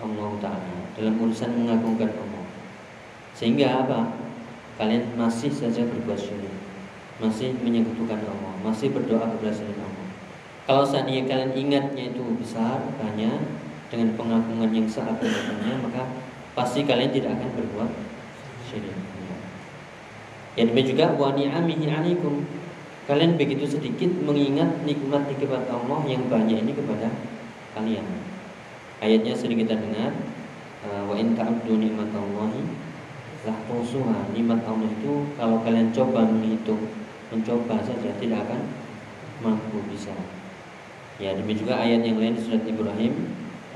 Allah 0.01 0.29
Taala, 0.41 0.80
dalam 1.01 1.17
urusan 1.17 1.49
mengagungkan 1.65 2.13
Allah. 2.13 2.45
Sehingga 3.33 3.81
apa? 3.81 4.21
Kalian 4.77 5.17
masih 5.17 5.49
saja 5.49 5.81
berbuat 5.81 6.21
syirik, 6.21 6.53
masih 7.17 7.57
menyekutukan 7.65 8.21
Allah, 8.21 8.53
masih 8.61 8.93
berdoa 8.93 9.25
kepada 9.25 9.49
selain 9.49 9.81
Allah. 9.81 10.07
Kalau 10.69 10.85
seandainya 10.85 11.25
kalian 11.25 11.51
ingatnya 11.57 12.13
itu 12.13 12.21
besar, 12.37 12.85
banyak 13.01 13.41
dengan 13.89 14.13
pengagungan 14.13 14.69
yang 14.69 14.85
sangat 14.85 15.17
banyaknya, 15.17 15.81
maka 15.81 16.05
pasti 16.53 16.85
kalian 16.85 17.09
tidak 17.09 17.33
akan 17.33 17.49
berbuat 17.57 17.89
syirik. 18.69 18.93
Ya 20.59 20.67
demikian 20.67 20.93
juga 20.93 21.05
wa 21.15 21.31
ni'amihi 21.31 21.87
alaikum. 21.87 22.43
Kalian 23.07 23.39
begitu 23.39 23.65
sedikit 23.65 24.11
mengingat 24.21 24.83
nikmat-nikmat 24.83 25.63
Allah 25.71 25.99
yang 26.05 26.27
banyak 26.27 26.59
ini 26.61 26.75
kepada 26.75 27.07
kalian. 27.71 28.03
Ayatnya 29.01 29.33
sering 29.33 29.63
kita 29.63 29.79
dengar 29.79 30.11
wa 30.85 31.13
in 31.13 31.37
ta'uddu 31.37 31.77
nikmatallahi 31.77 32.61
lah 33.41 33.57
tusuha. 33.65 34.29
Nikmat 34.33 34.61
Allah 34.65 34.89
itu 34.89 35.25
kalau 35.37 35.61
kalian 35.65 35.89
coba 35.89 36.25
menghitung, 36.29 36.93
mencoba 37.33 37.81
saja 37.81 38.13
tidak 38.21 38.45
akan 38.45 38.61
mampu 39.41 39.81
bisa. 39.89 40.13
Ya 41.17 41.33
demikian 41.37 41.65
juga 41.65 41.81
ayat 41.81 42.01
yang 42.05 42.17
lain 42.17 42.33
surat 42.37 42.65
Ibrahim 42.65 43.13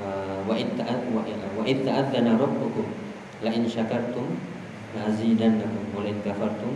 uh, 0.01 0.41
wa 0.45 0.53
itta'at 0.57 1.09
wa 1.13 1.21
wa 1.29 1.63
itta'adzana 1.65 2.37
rabbukum 2.41 2.89
la 3.45 3.53
in 3.53 3.69
syakartum 3.69 4.37
la 4.97 5.13
azidannakum 5.13 5.93
wa 5.93 6.01
in 6.05 6.17
kafartum 6.25 6.73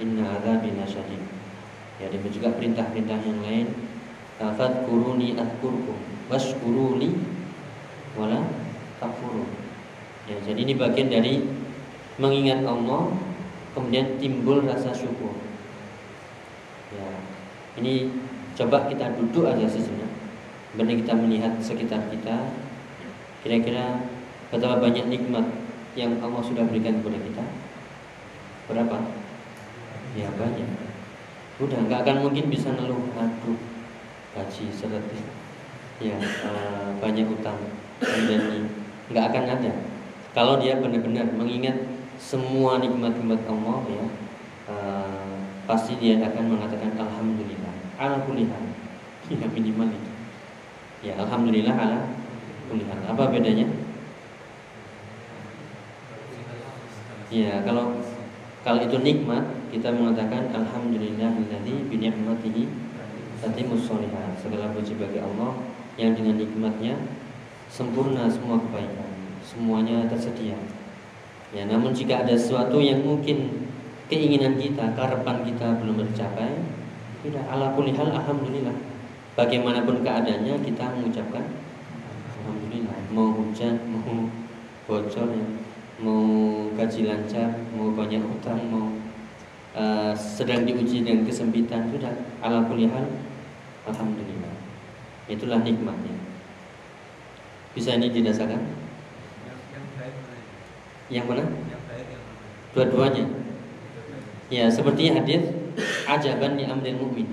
inna 0.00 0.36
adzabi 0.40 0.72
lasyadid. 0.76 1.20
Ya 2.00 2.08
demikian 2.08 2.40
juga 2.40 2.48
perintah-perintah 2.56 3.20
yang 3.24 3.40
lain 3.44 3.66
fadkuruni 4.38 5.34
adkurkum 5.34 5.98
washkuruli 6.30 7.10
wala 8.14 8.67
takfurun. 8.98 9.48
Ya, 10.28 10.36
jadi 10.44 10.60
ini 10.60 10.74
bagian 10.76 11.08
dari 11.08 11.40
mengingat 12.20 12.66
Allah 12.66 13.14
kemudian 13.72 14.20
timbul 14.20 14.62
rasa 14.66 14.92
syukur. 14.92 15.32
Ya, 16.92 17.08
ini 17.80 18.10
Coba 18.58 18.90
kita 18.90 19.14
duduk 19.14 19.46
aja 19.46 19.70
sejenak 19.70 20.10
Benar 20.74 20.98
kita 20.98 21.14
melihat 21.14 21.54
sekitar 21.62 22.10
kita. 22.10 22.50
Kira-kira 23.46 24.02
Betapa 24.50 24.82
banyak 24.82 25.06
nikmat 25.06 25.46
Yang 25.94 26.18
Allah 26.18 26.42
sudah 26.42 26.66
berikan 26.66 26.98
kepada 26.98 27.22
kita. 27.22 27.44
Berapa? 28.66 28.98
Ya 30.18 30.26
banyak. 30.34 30.66
Udah 31.62 31.78
nggak 31.86 32.02
akan 32.02 32.16
mungkin 32.26 32.50
bisa 32.50 32.74
ngeluh 32.74 33.14
Aduh 33.14 33.58
Gaji 34.34 34.74
seret. 34.74 35.06
Ya 36.02 36.18
uh, 36.18 36.98
Banyak 36.98 37.30
utang. 37.30 37.62
Kemudian 38.02 38.66
nggak 39.08 39.24
akan 39.32 39.44
ada. 39.58 39.72
Kalau 40.36 40.60
dia 40.60 40.78
benar-benar 40.78 41.32
mengingat 41.34 41.74
Semua 42.18 42.82
nikmat-nikmat 42.82 43.46
Allah 43.46 43.78
ya 43.86 44.04
uh, 44.70 45.34
Pasti 45.64 45.96
dia 46.02 46.18
akan 46.18 46.58
mengatakan 46.58 46.94
Alhamdulillah 46.98 47.74
ala 47.98 48.22
kulihan 48.22 48.62
ya 49.28 49.46
minimal 49.50 49.90
itu. 49.90 50.12
Ya 51.04 51.12
alhamdulillah 51.18 51.74
ala 51.74 52.00
kulihan 52.70 52.98
apa 53.04 53.22
bedanya? 53.28 53.66
Ya 57.28 57.60
kalau 57.66 58.00
kalau 58.64 58.80
itu 58.80 58.96
nikmat 59.02 59.44
kita 59.68 59.92
mengatakan 59.92 60.48
alhamdulillah 60.54 61.28
alladzi 61.28 61.76
bi 61.90 62.00
ni'matihi 62.00 62.64
tatimmus 63.44 63.84
segala 64.40 64.72
puji 64.72 64.96
bagi 64.96 65.20
Allah 65.20 65.60
yang 66.00 66.16
dengan 66.16 66.40
nikmatnya 66.40 66.96
sempurna 67.68 68.26
semua 68.28 68.58
kebaikan 68.58 69.12
semuanya 69.44 70.08
tersedia 70.08 70.56
ya 71.52 71.64
namun 71.64 71.94
jika 71.94 72.26
ada 72.26 72.34
sesuatu 72.36 72.80
yang 72.80 73.00
mungkin 73.04 73.68
keinginan 74.08 74.56
kita 74.56 74.92
harapan 74.96 75.44
kita 75.44 75.78
belum 75.80 76.04
tercapai 76.10 76.78
tidak 77.18 77.44
ala 77.50 77.74
kulihal 77.74 78.14
alhamdulillah. 78.14 78.74
Bagaimanapun 79.34 80.02
keadaannya 80.02 80.54
kita 80.62 80.84
mengucapkan 80.98 81.44
alhamdulillah. 82.42 82.98
Mau 83.10 83.34
hujan, 83.34 83.74
mau 83.90 84.30
bocor 84.86 85.28
ya, 85.30 85.46
mau 86.02 86.22
gaji 86.78 87.10
lancar, 87.10 87.58
mau 87.74 87.90
banyak 87.94 88.22
utang, 88.22 88.58
mau 88.70 88.94
uh, 89.74 90.14
sedang 90.14 90.62
diuji 90.62 91.02
dengan 91.02 91.26
kesempitan 91.26 91.90
sudah 91.90 92.14
ala 92.42 92.66
kulihal 92.70 93.06
alhamdulillah. 93.86 94.54
Itulah 95.26 95.62
nikmatnya. 95.62 96.17
Bisa 97.78 97.94
ini 97.94 98.10
dirasakan? 98.10 98.58
Yang 101.14 101.24
mana? 101.30 101.46
Dua-duanya. 102.74 103.22
Ya, 104.50 104.66
seperti 104.66 105.14
hadis 105.14 105.46
ajaban 106.10 106.58
ni 106.58 106.66
amril 106.66 106.98
mukmin. 106.98 107.30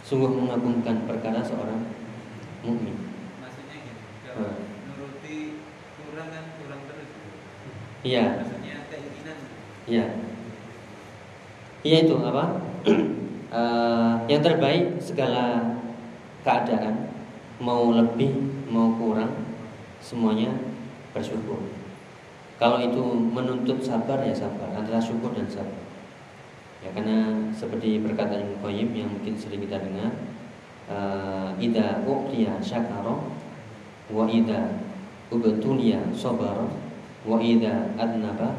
Sungguh 0.00 0.32
mengagumkan 0.32 1.04
perkara 1.04 1.44
seorang 1.44 1.92
mukmin. 2.64 2.96
Maksudnya. 3.36 4.00
Kalau 4.24 4.64
nuruti 4.64 5.60
kurang 6.00 6.32
kan 6.32 6.44
kurang 6.56 6.80
terus. 6.88 7.12
Iya. 8.00 8.24
Maksudnya 8.32 8.76
keinginan. 8.88 9.38
Iya. 9.84 10.04
Iya 11.84 11.96
itu 12.00 12.16
apa? 12.24 12.44
uh, 13.52 14.24
yang 14.32 14.40
terbaik 14.40 15.04
segala 15.04 15.76
keadaan 16.40 17.12
mau 17.60 17.92
lebih 17.92 18.32
mau 18.72 18.96
kurang 18.96 19.45
semuanya 20.06 20.54
bersyukur. 21.10 21.58
Kalau 22.62 22.78
itu 22.78 23.02
menuntut 23.10 23.82
sabar 23.82 24.22
ya 24.22 24.30
sabar 24.30 24.70
antara 24.70 25.02
syukur 25.02 25.34
dan 25.34 25.50
sabar. 25.50 25.82
Ya 26.78 26.94
karena 26.94 27.34
seperti 27.50 27.98
perkataan 27.98 28.46
Ibnu 28.46 28.62
Qayyim 28.62 28.90
yang 28.94 29.10
mungkin 29.10 29.34
sering 29.34 29.66
kita 29.66 29.82
dengar, 29.82 30.14
uh, 30.86 31.50
ida 31.58 32.06
uqtiya 32.06 32.62
syakara 32.62 33.18
wa 34.06 34.24
ida 34.30 34.78
ubtuliya 35.34 35.98
sabara 36.14 36.70
wa 37.26 37.42
ida 37.42 37.90
adnaba 37.98 38.54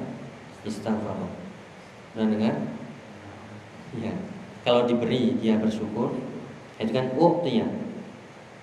istaghfara. 0.67 1.31
Pernah 2.11 2.27
dengar? 2.35 2.55
Ya. 3.95 4.11
Kalau 4.67 4.83
diberi 4.83 5.39
dia 5.39 5.55
bersyukur, 5.55 6.11
itu 6.75 6.91
kan 6.91 7.15
uqtiya 7.15 7.65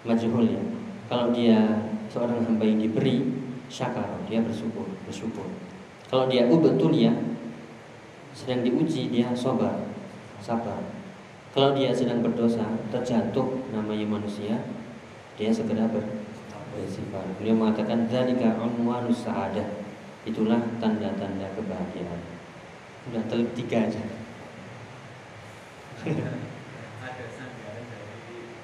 majhul 0.05 0.45
ya. 0.45 0.63
Kalau 1.09 1.33
dia 1.33 1.84
seorang 2.15 2.47
hamba 2.47 2.63
yang 2.63 2.79
diberi 2.79 3.27
syakar, 3.67 4.07
dia 4.31 4.39
bersyukur, 4.39 4.87
bersyukur. 5.03 5.51
Kalau 6.07 6.31
dia 6.31 6.47
ubtuliya 6.47 7.11
sedang 8.31 8.63
diuji 8.63 9.11
dia 9.11 9.35
sabar, 9.35 9.83
sabar. 10.39 10.79
Kalau 11.51 11.75
dia 11.75 11.91
sedang 11.91 12.23
berdosa, 12.23 12.63
terjatuh 12.95 13.67
namanya 13.75 14.07
manusia, 14.07 14.63
dia 15.35 15.51
segera 15.51 15.91
bersifat. 15.91 17.27
Beliau 17.43 17.59
mengatakan 17.59 18.07
zalika 18.07 18.59
unwanus 18.63 19.27
sa'adah. 19.27 19.83
Itulah 20.23 20.63
tanda-tanda 20.79 21.51
kebahagiaan. 21.55 22.23
Udah 23.11 23.23
tiga 23.59 23.91
aja. 23.91 24.03
ada 27.05 27.25
sanggahan 27.31 27.85
dari 27.87 28.59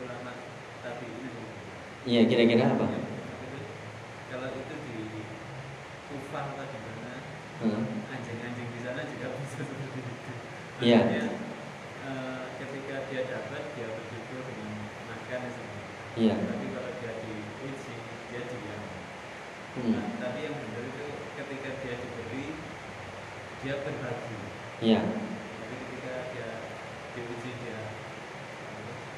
ulama 0.00 0.32
tapi 0.80 1.04
ini 1.10 1.28
Iya, 2.08 2.20
kira-kira 2.24 2.64
apa? 2.64 2.86
kalau 4.30 4.48
itu 4.56 4.74
di 4.88 4.96
kufar 6.08 6.44
atau 6.54 6.64
di 6.64 6.78
mana 6.80 7.12
Hmm. 7.60 7.84
anjing-anjing 8.08 8.68
di 8.72 8.80
sana 8.80 9.04
juga 9.04 9.36
bisa 9.36 9.60
seperti 9.60 10.00
itu 10.00 10.32
Iya. 10.80 11.00
Eh, 12.00 12.40
ketika 12.56 13.04
dia 13.12 13.20
dapat 13.28 13.62
dia 13.76 13.88
bersyukur 13.92 14.40
dengan 14.48 14.70
makan 15.12 15.40
dan 15.44 15.54
Iya. 16.16 16.34
tapi 16.40 16.66
kalau 16.72 16.90
dia 17.04 17.12
diuji 17.20 17.94
dia 18.32 18.42
diam 18.48 18.82
Hmm. 19.76 19.92
Nah, 19.92 20.06
tapi 20.18 20.38
yang 20.48 20.56
benar 20.56 20.82
itu 20.88 21.04
ketika 21.36 21.68
dia 21.84 21.94
diberi 22.00 22.46
dia 23.60 23.74
berbagi 23.84 24.38
Iya. 24.80 25.00
tapi 25.04 25.74
ketika 25.84 26.14
dia 26.32 26.48
diuji 27.12 27.50
dia 27.60 27.78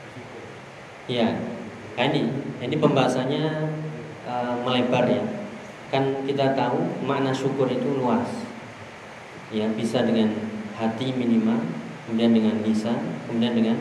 bersyukur 0.03 0.45
Iya. 1.07 1.29
Nah, 1.93 2.05
ini 2.09 2.33
ini 2.65 2.77
pembahasannya 2.81 3.45
uh, 4.25 4.55
melebar 4.65 5.05
ya. 5.09 5.25
Kan 5.93 6.25
kita 6.25 6.57
tahu 6.57 7.05
makna 7.05 7.37
syukur 7.37 7.69
itu 7.69 8.01
luas. 8.01 8.49
Ya, 9.53 9.69
bisa 9.69 10.01
dengan 10.09 10.33
hati 10.73 11.13
minimal, 11.13 11.61
kemudian 12.09 12.33
dengan 12.33 12.65
lisan, 12.65 12.97
kemudian 13.29 13.53
dengan 13.53 13.77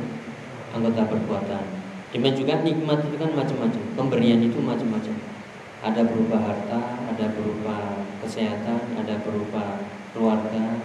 anggota 0.75 1.07
perbuatan. 1.07 1.63
Demikian 2.11 2.35
juga 2.35 2.53
nikmat 2.59 2.99
itu 3.07 3.15
kan 3.15 3.31
macam-macam. 3.31 3.81
Pemberian 3.95 4.43
itu 4.43 4.59
macam-macam. 4.59 5.15
Ada 5.79 6.03
berupa 6.03 6.37
harta, 6.43 6.99
ada 7.07 7.25
berupa 7.31 8.03
kesehatan, 8.19 8.99
ada 8.99 9.15
berupa 9.23 9.79
keluarga, 10.11 10.83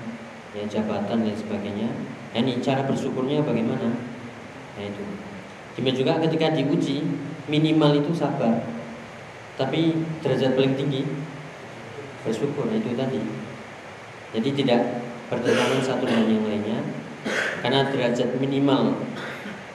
ya 0.55 0.63
jabatan 0.71 1.27
dan 1.27 1.35
sebagainya. 1.35 1.91
Nah, 2.31 2.39
ini 2.39 2.63
cara 2.63 2.87
bersyukurnya 2.87 3.43
bagaimana? 3.43 3.99
Nah 4.79 4.85
itu. 4.87 5.03
Demikian 5.77 5.97
juga 6.01 6.13
ketika 6.25 6.57
diuji 6.57 7.05
minimal 7.53 8.01
itu 8.01 8.11
sabar. 8.17 8.65
Tapi 9.61 9.93
derajat 10.25 10.57
paling 10.57 10.73
tinggi 10.77 11.05
bersyukur 12.25 12.69
itu 12.73 12.97
tadi. 12.97 13.21
Jadi 14.33 14.49
tidak 14.57 14.81
bertentangan 15.29 15.81
satu 15.85 16.05
dengan 16.09 16.29
yang 16.29 16.45
lainnya 16.49 16.79
karena 17.61 17.89
derajat 17.93 18.37
minimal 18.41 19.05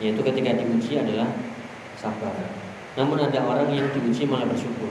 yaitu 0.02 0.22
ketika 0.26 0.58
diuji 0.58 0.98
adalah 0.98 1.30
sabar. 1.94 2.34
Namun 2.98 3.22
ada 3.22 3.40
orang 3.46 3.70
yang 3.70 3.88
diuji 3.94 4.26
malah 4.26 4.50
bersyukur. 4.50 4.90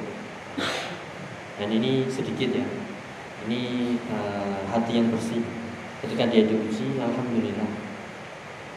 Dan 1.59 1.69
ini 1.75 2.07
sedikit 2.07 2.55
ya. 2.55 2.67
Ini 3.45 3.61
eh, 3.99 4.61
hati 4.71 4.93
yang 4.97 5.11
bersih. 5.13 5.43
Ketika 6.01 6.33
dia 6.33 6.49
diuji, 6.49 6.97
alhamdulillah. 6.97 7.69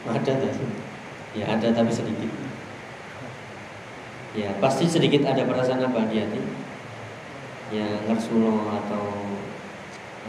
Ada 0.04 0.44
tadi. 0.44 0.83
Ya 1.34 1.50
ada 1.50 1.68
tapi 1.74 1.90
sedikit. 1.90 2.30
Ya 4.34 4.54
pasti 4.58 4.86
sedikit 4.86 5.26
ada 5.26 5.42
perasaan 5.46 5.82
apa 5.82 6.06
di 6.06 6.22
hati. 6.22 6.42
Ya 7.74 7.86
ngersulo 8.06 8.70
atau 8.70 9.34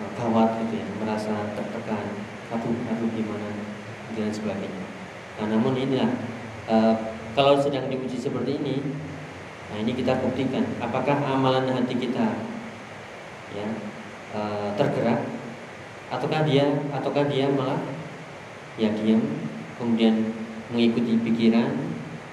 eh, 0.02 0.10
gawat 0.18 0.66
gitu 0.66 0.82
ya, 0.82 0.88
merasa 0.98 1.54
tertekan, 1.54 2.06
aduh 2.50 2.74
aduh 2.90 3.10
gimana 3.14 3.50
dan 4.18 4.34
sebagainya. 4.34 4.86
Nah 5.38 5.46
namun 5.54 5.78
inilah 5.78 6.10
eh, 6.70 6.94
kalau 7.38 7.60
sedang 7.62 7.86
diuji 7.86 8.18
seperti 8.18 8.58
ini, 8.58 8.82
nah 9.70 9.78
ini 9.78 9.94
kita 9.94 10.18
buktikan 10.26 10.66
apakah 10.82 11.22
amalan 11.22 11.70
hati 11.70 11.94
kita 11.98 12.34
ya 13.54 13.68
eh, 14.34 14.70
tergerak 14.74 15.22
ataukah 16.10 16.42
dia 16.46 16.66
ataukah 16.94 17.26
dia 17.30 17.50
malah 17.50 17.82
ya 18.78 18.90
diam 18.94 19.22
kemudian 19.76 20.45
mengikuti 20.72 21.20
pikiran 21.22 21.76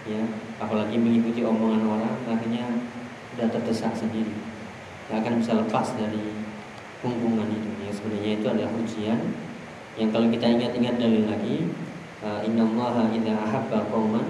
ya. 0.07 0.23
Apalagi 0.63 0.95
mengikuti 0.95 1.43
omongan 1.43 1.83
orang 1.85 2.15
akhirnya 2.31 2.65
sudah 3.35 3.49
terdesak 3.51 3.93
sendiri. 3.99 4.31
Nggak 5.11 5.19
akan 5.27 5.33
bisa 5.43 5.53
lepas 5.59 5.87
dari 5.99 6.25
hubungan 7.03 7.49
itu 7.51 7.71
ya. 7.83 7.91
Sebenarnya 7.91 8.31
itu 8.39 8.47
adalah 8.47 8.73
ujian. 8.79 9.21
Yang 9.99 10.09
kalau 10.15 10.27
kita 10.33 10.47
ingat-ingat 10.49 10.95
dalil 10.97 11.29
lagi 11.29 11.69
uh, 12.25 12.41
innallaha 12.47 13.13
idza 13.13 13.35
ahabba 13.37 13.85
qauman 13.93 14.25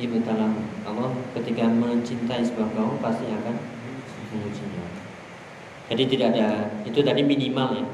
ibtalahum 0.00 0.64
Allah 0.88 1.12
ketika 1.36 1.68
mencintai 1.68 2.40
sebuah 2.40 2.72
kaum 2.72 2.96
pasti 3.04 3.28
akan 3.28 3.54
mengujinya. 4.32 4.84
Jadi 5.92 6.02
tidak 6.08 6.26
ada 6.34 6.48
itu 6.88 7.00
tadi 7.04 7.20
minimal 7.20 7.68
ya. 7.76 7.86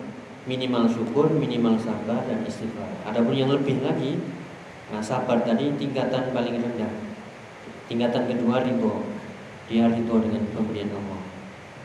Minimal 0.47 0.87
syukur 0.87 1.27
minimal 1.35 1.75
sabar 1.83 2.23
dan 2.31 2.47
istighfar. 2.47 2.87
Adapun 3.03 3.35
yang 3.35 3.51
lebih 3.51 3.83
lagi 3.83 4.15
Nah, 4.87 5.03
sabar 5.03 5.43
tadi 5.43 5.75
tingkatan 5.75 6.31
paling 6.31 6.63
rendah. 6.63 6.93
Tingkatan 7.91 8.31
kedua 8.31 8.63
ridho. 8.63 9.03
Dia 9.67 9.91
ridho 9.91 10.15
dengan 10.23 10.47
pemberian 10.55 10.95
Allah. 10.95 11.23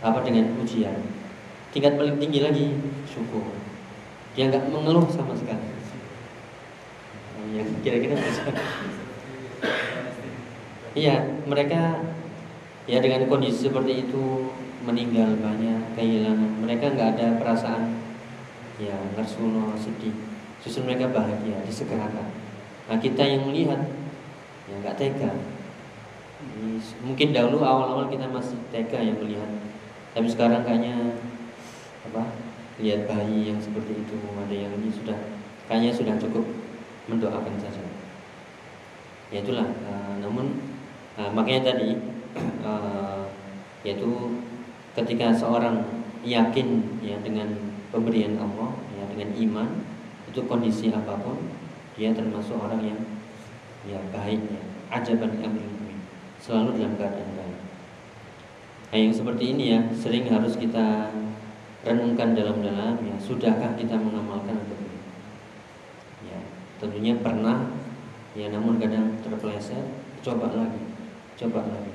Apa 0.06 0.22
dengan 0.22 0.54
ujian? 0.62 1.02
Tingkat 1.74 1.98
paling 1.98 2.22
tinggi 2.22 2.46
lagi 2.46 2.78
syukur. 3.10 3.58
Dia 4.38 4.54
nggak 4.54 4.70
mengeluh 4.70 5.10
sama 5.10 5.34
sekali. 5.34 5.66
Nah, 7.38 7.48
yang 7.58 7.70
kira-kira 7.82 8.14
bisa. 8.18 8.46
Iya, 10.92 11.24
mereka 11.48 12.04
ya 12.84 13.00
dengan 13.00 13.26
kondisi 13.32 13.72
seperti 13.72 14.06
itu 14.10 14.52
meninggal 14.84 15.40
banyak, 15.40 15.96
kehilangan. 15.96 16.52
Mereka 16.66 16.98
nggak 16.98 17.10
ada 17.18 17.28
perasaan 17.40 17.98
ya 18.78 18.98
ngersuno 19.18 19.74
sedih. 19.78 20.14
Justru 20.62 20.86
mereka 20.86 21.10
bahagia, 21.10 21.64
disegerakan. 21.66 22.41
Nah 22.90 22.98
kita 22.98 23.22
yang 23.22 23.46
melihat 23.50 23.82
ya 24.70 24.74
nggak 24.82 24.98
tega. 24.98 25.32
Mungkin 27.06 27.34
dahulu 27.36 27.62
awal-awal 27.62 28.10
kita 28.10 28.26
masih 28.26 28.58
tega 28.74 28.98
yang 28.98 29.18
melihat, 29.22 29.46
tapi 30.18 30.26
sekarang 30.26 30.66
kayaknya 30.66 31.22
apa? 32.10 32.34
Lihat 32.82 33.06
bayi 33.06 33.54
yang 33.54 33.62
seperti 33.62 33.94
itu 33.94 34.18
ada 34.18 34.56
yang 34.56 34.74
ini 34.82 34.90
sudah 34.90 35.18
kayaknya 35.70 35.92
sudah 35.94 36.16
cukup 36.18 36.46
mendoakan 37.06 37.56
saja. 37.62 37.84
Ya 39.30 39.46
itulah. 39.46 39.70
uh, 39.88 40.18
namun 40.20 40.60
uh, 41.16 41.30
makanya 41.32 41.72
tadi 41.72 41.96
uh, 42.66 43.26
yaitu 43.86 44.42
ketika 44.94 45.34
seorang 45.34 45.82
yakin 46.22 46.86
ya 47.02 47.18
dengan 47.24 47.50
pemberian 47.90 48.38
Allah 48.38 48.78
ya 48.94 49.04
dengan 49.10 49.30
iman 49.34 49.70
itu 50.30 50.40
kondisi 50.46 50.94
apa 50.94 51.18
pun 51.18 51.38
dia 52.02 52.18
termasuk 52.18 52.58
orang 52.58 52.82
yang 52.82 53.00
ya 53.86 54.02
baik 54.10 54.42
ya. 54.50 54.62
Ajaban 54.90 55.38
amri 55.38 55.70
selalu 56.42 56.82
dalam 56.82 56.98
keadaan 56.98 57.30
baik. 57.38 57.60
Nah 58.90 58.98
yang 58.98 59.14
seperti 59.14 59.54
ini 59.54 59.78
ya 59.78 59.80
sering 59.94 60.26
harus 60.26 60.58
kita 60.58 61.14
renungkan 61.86 62.34
dalam-dalam 62.34 62.98
ya. 63.06 63.16
Sudahkah 63.22 63.78
kita 63.78 64.02
mengamalkan 64.02 64.58
atau 64.58 64.74
belum 64.74 65.06
ya 66.26 66.42
tentunya 66.82 67.14
pernah 67.22 67.70
ya 68.34 68.50
namun 68.50 68.82
kadang 68.82 69.22
terpeleset. 69.22 69.86
Coba 70.26 70.50
lagi 70.58 70.82
coba 71.38 71.70
lagi. 71.70 71.94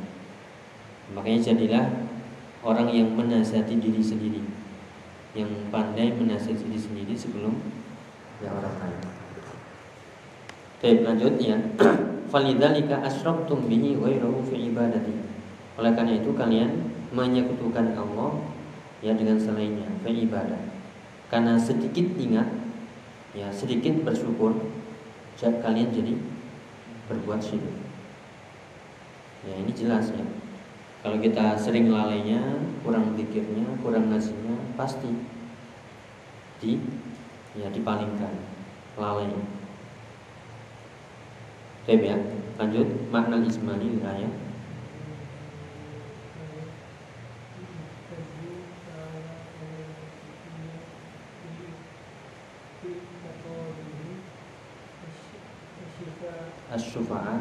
Makanya 1.19 1.51
jadilah 1.51 1.87
orang 2.63 2.95
yang 2.95 3.11
menasihati 3.11 3.75
diri 3.83 4.03
sendiri. 4.03 4.43
Yang 5.35 5.51
pandai 5.75 6.15
menasihati 6.15 6.71
diri 6.71 6.79
sendiri 6.79 7.15
sebelum 7.19 7.59
ya 8.39 8.55
orang 8.55 8.75
lain 8.79 9.16
Baik, 10.87 11.03
lanjutnya. 11.03 11.59
Falidzalika 12.31 13.03
asyraktum 13.03 13.67
bihi 13.67 13.99
ghairahu 13.99 14.39
fi 14.47 14.71
ibadati. 14.71 15.19
Oleh 15.83 15.91
karena 15.99 16.15
itu 16.15 16.31
kalian 16.31 16.95
menyekutukan 17.11 17.91
Allah 17.99 18.39
ya 19.03 19.11
dengan 19.19 19.35
selainnya 19.35 19.91
fi 20.07 20.15
ibadah. 20.15 20.63
Karena 21.27 21.59
sedikit 21.59 22.07
ingat 22.15 22.47
ya 23.35 23.51
sedikit 23.51 23.99
bersyukur 24.07 24.55
kalian 25.43 25.91
jadi 25.91 26.15
berbuat 27.11 27.43
syirik. 27.43 27.75
Ya 29.43 29.59
ini 29.59 29.75
jelas 29.75 30.15
ya. 30.15 30.23
Kalau 31.03 31.19
kita 31.19 31.59
sering 31.59 31.91
lalainya, 31.91 32.63
kurang 32.87 33.19
pikirnya, 33.19 33.75
kurang 33.83 34.15
ngajinya, 34.15 34.55
pasti 34.79 35.11
di 36.63 36.79
ya 37.59 37.75
dipalingkan 37.75 38.39
lalai. 38.95 39.35
Baik 41.87 42.03
ya, 42.03 42.19
lanjut. 42.59 42.89
Makna 43.15 43.47
ismani 43.47 44.03
ayat. 44.03 44.35
As-syufa'a 56.75 57.39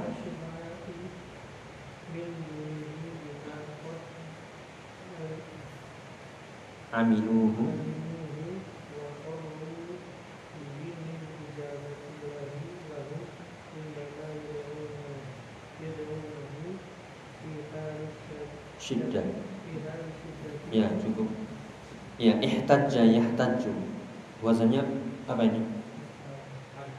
Amiluhu 6.96 7.75
Syiddah. 18.86 19.26
Ya 20.70 20.86
cukup. 21.02 21.26
Ya 22.22 22.38
ihtajja 22.38 23.02
yahtajju 23.02 23.74
Wazannya 24.46 24.86
apa 25.26 25.42
ini? 25.42 25.66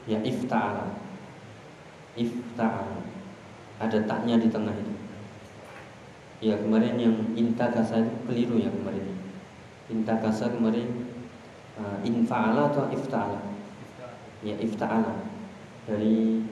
Ya 0.03 0.19
ifta'ala. 0.19 0.99
Ifta'ala. 2.19 2.99
Ada 3.79 4.03
taknya 4.03 4.35
di 4.35 4.51
tengah 4.51 4.75
itu. 4.75 4.93
Ya 6.43 6.59
kemarin 6.59 6.99
yang 6.99 7.15
intakasa 7.39 8.03
itu 8.03 8.13
keliru 8.29 8.61
ya 8.61 8.69
kemarin 8.69 9.17
Intakasa 9.87 10.53
kemarin 10.53 11.07
uh, 11.79 11.97
Infa'ala 12.03 12.75
atau 12.75 12.91
ifta'ala? 12.91 13.39
Ya 14.43 14.59
ifta'ala. 14.59 15.23
Dari 15.87 16.43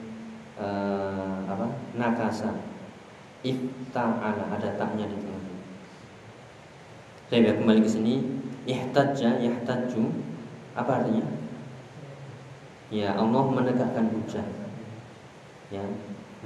uh, 0.56 1.44
apa? 1.44 1.76
Nakasa 1.92 2.65
ifta'ala 3.46 4.50
ada 4.50 4.74
taknya 4.74 5.06
di 5.06 5.16
tengah. 5.18 5.44
Saya 7.26 7.54
kembali 7.58 7.80
ke 7.82 7.90
sini 7.90 8.14
ihtajja 8.66 9.42
yahtajju 9.42 10.02
apa 10.74 11.02
artinya? 11.02 11.26
Ya 12.90 13.18
Allah 13.18 13.44
menegakkan 13.50 14.10
hujah. 14.14 14.46
Ya, 15.74 15.82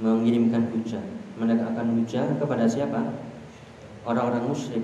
mengirimkan 0.01 0.73
hujah, 0.73 1.05
menegakkan 1.37 1.93
hujah 1.93 2.25
kepada 2.41 2.65
siapa? 2.65 3.13
Orang-orang 4.01 4.49
musyrik. 4.49 4.81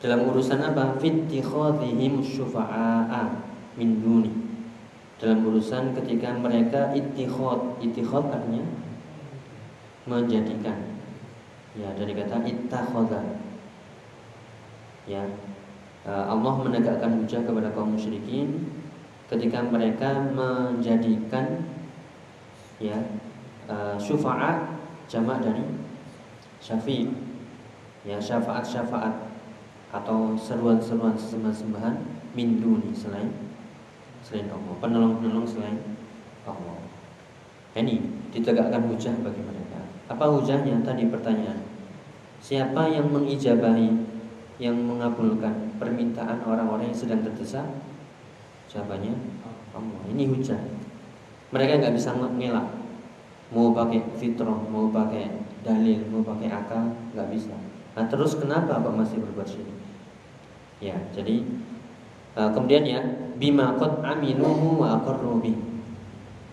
Dalam 0.00 0.24
urusan 0.32 0.64
apa? 0.64 0.96
Fittikhadhihim 0.96 2.24
syufa'a 2.24 3.44
min 3.76 4.00
duni. 4.00 4.32
Dalam 5.20 5.44
urusan 5.44 5.92
ketika 5.92 6.32
mereka 6.32 6.96
ittikhad, 6.96 7.80
ittikhad 7.84 8.24
artinya 8.32 8.64
menjadikan 10.04 10.93
ya 11.74 11.90
dari 11.98 12.14
kata 12.14 12.42
ittakhadha. 12.46 13.20
Ya 15.04 15.22
eh, 16.06 16.24
Allah 16.24 16.54
menegakkan 16.62 17.20
hujah 17.20 17.44
kepada 17.44 17.68
kaum 17.74 17.98
musyrikin 17.98 18.70
ketika 19.28 19.64
mereka 19.64 20.20
menjadikan 20.36 21.64
ya 22.76 22.98
uh, 23.70 23.96
syufaat 23.96 24.76
jamak 25.08 25.40
dari 25.40 25.64
syafi 26.60 27.08
ya 28.04 28.20
syafaat 28.20 28.60
syafaat 28.66 29.32
atau 29.94 30.36
seruan-seruan 30.36 31.16
sembahan 31.16 31.96
min 32.36 32.60
duni 32.60 32.92
selain 32.92 33.30
selain 34.20 34.50
Allah 34.52 34.74
penolong-penolong 34.82 35.46
selain 35.48 35.78
Allah. 36.44 36.76
Ini 37.74 37.96
ditegakkan 38.30 38.86
hujah 38.90 39.14
bagi 39.24 39.40
mereka 39.40 39.63
apa 40.04 40.24
hujahnya 40.28 40.84
tadi 40.84 41.08
pertanyaan? 41.08 41.64
Siapa 42.44 42.92
yang 42.92 43.08
mengijabahi 43.08 43.88
yang 44.60 44.76
mengabulkan 44.76 45.72
permintaan 45.80 46.44
orang-orang 46.44 46.92
yang 46.92 46.98
sedang 46.98 47.24
terdesak? 47.24 47.64
Jawabannya 48.68 49.16
Allah. 49.72 50.02
Ini 50.12 50.28
hujah. 50.28 50.60
Mereka 51.50 51.80
nggak 51.80 51.94
bisa 51.96 52.12
ngelak. 52.12 52.68
Mau 53.54 53.72
pakai 53.72 54.02
fitrah, 54.18 54.60
mau 54.68 54.92
pakai 54.92 55.30
dalil, 55.64 56.04
mau 56.12 56.20
pakai 56.20 56.48
akal, 56.52 56.92
nggak 57.14 57.28
bisa. 57.32 57.54
Nah 57.94 58.04
terus 58.10 58.34
kenapa 58.34 58.82
kok 58.82 58.92
masih 58.92 59.22
berbuat 59.22 59.46
syirik? 59.46 59.78
Ya, 60.82 60.98
jadi 61.14 61.46
uh, 62.34 62.50
kemudian 62.50 62.84
ya 62.84 63.00
bima 63.38 63.78
qad 63.78 64.02
aminuhu 64.02 64.82
wa 64.82 65.00
aqarru 65.00 65.40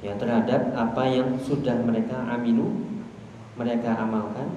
Ya 0.02 0.18
terhadap 0.18 0.74
apa 0.74 1.04
yang 1.10 1.38
sudah 1.38 1.78
mereka 1.86 2.18
aminu 2.26 2.91
mereka 3.56 3.96
amalkan. 4.00 4.50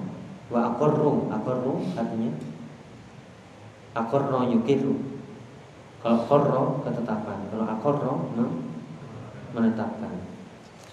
Wa 0.45 0.73
aqarru 0.73 1.31
aqarru 1.33 1.81
artinya? 1.97 2.31
Aqarra 3.97 4.45
yukiru 4.51 5.15
kalau 6.05 6.21
qarra 6.29 6.61
ketetapan. 6.85 7.49
Kalau 7.49 7.65
aqarra 7.65 8.13
menetapkan. 9.57 10.13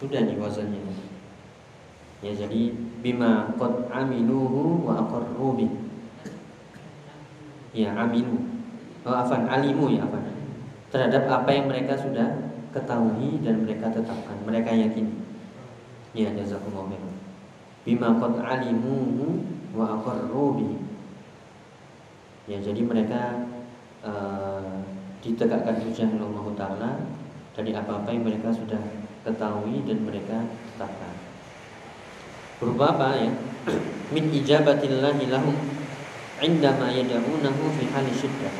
Sudah 0.01 0.25
di 0.25 0.41
wazannya 0.41 0.81
ya 2.23 2.33
jadi 2.33 2.71
bima 3.03 3.51
qad 3.61 3.93
aminuhu 3.93 4.89
wa 4.89 5.05
aqarru 5.05 5.53
bi. 5.53 5.69
Ya 7.77 7.93
aminu 7.93 8.41
oh 9.05 9.13
afan 9.13 9.53
alimu 9.53 9.93
ya 9.93 10.09
afan. 10.09 10.33
Terhadap 10.89 11.29
apa 11.29 11.51
yang 11.53 11.69
mereka 11.69 11.93
sudah 12.01 12.57
ketahui 12.73 13.37
dan 13.45 13.69
mereka 13.69 13.93
tetapkan. 13.93 14.41
Mereka 14.49 14.73
yakini. 14.73 15.13
Ya 16.17 16.33
jazakumullah 16.33 17.12
bima 17.83 18.15
qad 18.19 18.35
alimuhu 18.39 19.43
wa 19.75 19.99
aqarru 19.99 20.79
Ya, 22.51 22.59
jadi 22.59 22.83
mereka 22.83 23.47
uh, 24.03 24.83
ditegakkan 25.23 25.79
hujah 25.79 26.11
oleh 26.11 26.27
Allah 26.27 26.47
taala 26.59 26.91
dari 27.55 27.71
apa-apa 27.71 28.11
yang 28.11 28.27
mereka 28.27 28.51
sudah 28.51 28.83
ketahui 29.23 29.87
dan 29.87 30.03
mereka 30.03 30.43
tetapkan. 30.75 31.15
Berupa 32.59 32.99
apa 32.99 33.09
ya? 33.15 33.31
Min 34.15 34.35
ijabatillahi 34.35 35.31
lahum 35.31 35.55
indama 36.43 36.91
yad'unahu 36.91 37.65
fi 37.79 37.87
hali 37.95 38.11
syiddah. 38.11 38.55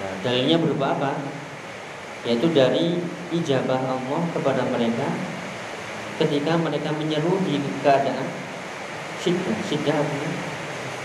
Nah, 0.00 0.12
dalilnya 0.24 0.56
berupa 0.56 0.96
apa? 0.96 1.12
Yaitu 2.24 2.48
dari 2.56 2.96
ijabah 3.36 3.84
Allah 3.84 4.22
kepada 4.32 4.64
mereka 4.72 5.12
ketika 6.18 6.58
mereka 6.58 6.90
menyeru 6.90 7.38
di 7.46 7.62
keadaan 7.80 8.26
syiddah. 9.22 9.56
Syiddah 9.62 9.94
artinya 9.94 10.30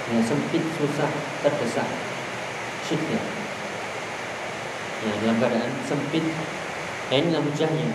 ya, 0.10 0.20
sempit 0.26 0.64
susah 0.82 1.10
terdesak. 1.46 1.88
Syiddah. 2.90 3.24
Ya 5.06 5.12
dalam 5.22 5.38
keadaan 5.38 5.72
sempit. 5.86 6.26
Ya 7.14 7.22
inilah 7.22 7.46
hujahnya. 7.46 7.90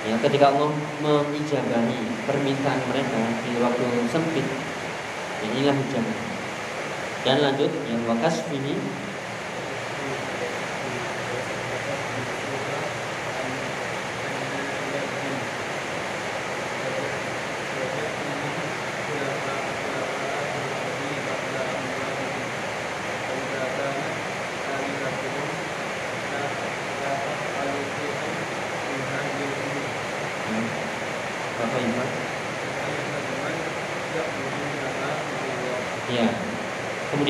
Ya 0.00 0.16
ketika 0.18 0.50
Allah 0.50 0.72
mengijabahi 1.04 2.00
permintaan 2.26 2.80
mereka 2.88 3.20
di 3.46 3.52
waktu 3.60 3.86
sempit 4.10 4.46
ya 5.40 5.46
inilah 5.54 5.76
hujahnya. 5.78 6.16
Dan 7.20 7.36
lanjut 7.44 7.68
yang 7.84 8.00
wakas 8.08 8.48
ini 8.48 8.80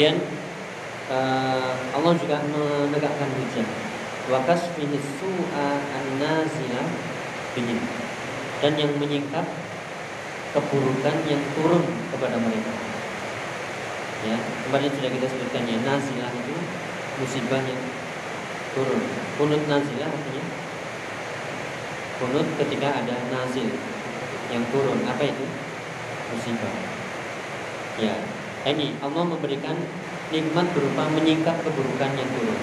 Kemudian 0.01 0.17
uh, 1.13 1.77
Allah 1.93 2.13
juga 2.17 2.41
menegakkan 2.49 3.29
hujah. 3.37 3.69
Wa 4.33 4.41
kasfihi 4.49 4.97
su'a 4.97 5.77
an-nazila 5.77 6.89
begini 7.53 7.83
dan 8.65 8.81
yang 8.81 8.97
menyingkap 8.97 9.45
keburukan 10.51 11.17
yang 11.31 11.43
turun 11.55 11.85
kepada 12.11 12.37
mereka. 12.43 12.73
Ya, 14.21 14.37
kemarin 14.67 14.91
sudah 14.93 15.11
kita 15.17 15.27
sebutkan 15.31 15.65
ya 15.65 15.79
nazilah 15.81 16.31
itu 16.35 16.55
musibah 17.23 17.63
yang 17.65 17.83
turun. 18.77 19.03
Kunut 19.41 19.63
nazilah 19.65 20.11
artinya 20.11 20.45
kunut 22.21 22.47
ketika 22.61 22.89
ada 23.01 23.17
nazil 23.33 23.71
yang 24.53 24.65
turun. 24.69 25.01
Apa 25.09 25.23
itu? 25.25 25.47
Musibah. 26.35 26.75
Ya, 27.97 28.15
ini 28.69 28.95
Allah 29.01 29.25
memberikan 29.25 29.75
nikmat 30.31 30.67
berupa 30.77 31.09
menyingkap 31.11 31.59
keburukan 31.65 32.11
yang 32.15 32.29
turun, 32.37 32.61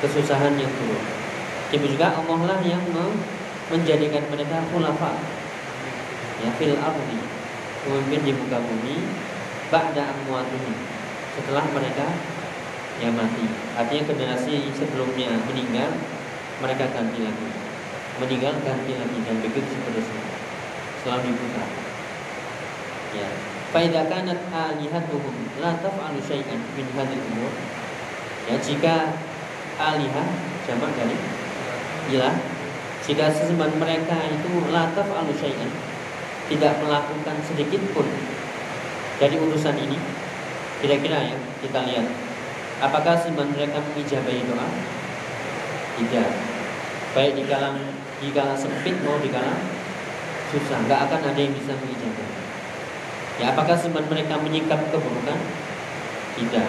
kesusahan 0.00 0.54
yang 0.56 0.72
turun. 0.72 1.04
Tapi 1.68 1.84
juga 1.84 2.16
Allah 2.16 2.40
lah 2.48 2.60
yang 2.64 2.80
menjadikan 3.68 4.24
mereka 4.32 4.64
khulafa 4.72 5.37
ya 6.44 6.50
fil 6.56 6.76
ardi 6.78 7.20
pemimpin 7.82 8.20
di 8.22 8.32
muka 8.34 8.58
bumi 8.60 8.96
ba'da 9.68 10.02
amwatihim 10.12 10.76
setelah 11.38 11.64
mereka 11.70 12.06
yang 12.98 13.14
mati. 13.14 13.46
Artinya 13.78 14.10
generasi 14.10 14.74
sebelumnya 14.74 15.38
meninggal 15.46 15.94
mereka 16.58 16.90
ganti 16.90 17.22
lagi. 17.22 17.48
Meninggal 18.18 18.58
ganti 18.66 18.92
lagi 18.98 19.18
dan 19.22 19.36
begitu 19.38 19.70
seterusnya. 19.70 20.22
Selalu 21.06 21.30
diputar. 21.30 21.68
Ya. 23.14 23.28
Faidah 23.70 24.10
kanat 24.10 24.40
alihatuhum 24.50 25.36
la 25.62 25.78
taf'alu 25.78 26.18
syai'an 26.24 26.58
min 26.74 26.86
hadhihi 26.96 27.22
umur. 27.36 27.52
Ya, 28.50 28.56
jika 28.58 29.12
alihah 29.78 30.28
jamak 30.66 30.90
dari 30.96 31.14
ilah 32.08 32.34
jika 33.04 33.28
sesembahan 33.28 33.76
mereka 33.76 34.16
itu 34.26 34.50
la 34.72 34.90
taf'alu 34.96 35.36
syai'an 35.36 35.70
tidak 36.48 36.80
melakukan 36.80 37.36
sedikit 37.44 37.82
pun 37.92 38.08
dari 39.20 39.36
urusan 39.36 39.76
ini 39.76 39.98
kira-kira 40.82 41.32
ya 41.32 41.38
kita 41.64 41.80
lihat 41.88 42.06
apakah 42.82 43.14
sembahan 43.18 43.52
mereka 43.52 43.78
mengijabahi 43.82 44.42
doa 44.48 44.68
tidak 45.98 46.28
baik 47.12 47.32
di 47.36 47.44
kalang 47.46 47.78
di 48.18 48.28
kalang 48.34 48.58
sempit 48.58 48.96
mau 49.04 49.20
di 49.20 49.30
kalang 49.30 49.62
susah 50.48 50.80
nggak 50.88 51.00
akan 51.10 51.20
ada 51.34 51.40
yang 51.40 51.52
bisa 51.52 51.74
mengijabahi 51.76 52.38
Ya, 53.38 53.54
apakah 53.54 53.78
sembahan 53.78 54.10
mereka 54.10 54.34
menyingkap 54.42 54.90
keburukan? 54.90 55.38
Tidak. 56.34 56.68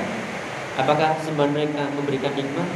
Apakah 0.78 1.18
sembahan 1.18 1.50
mereka 1.50 1.90
memberikan 1.98 2.30
nikmat? 2.38 2.70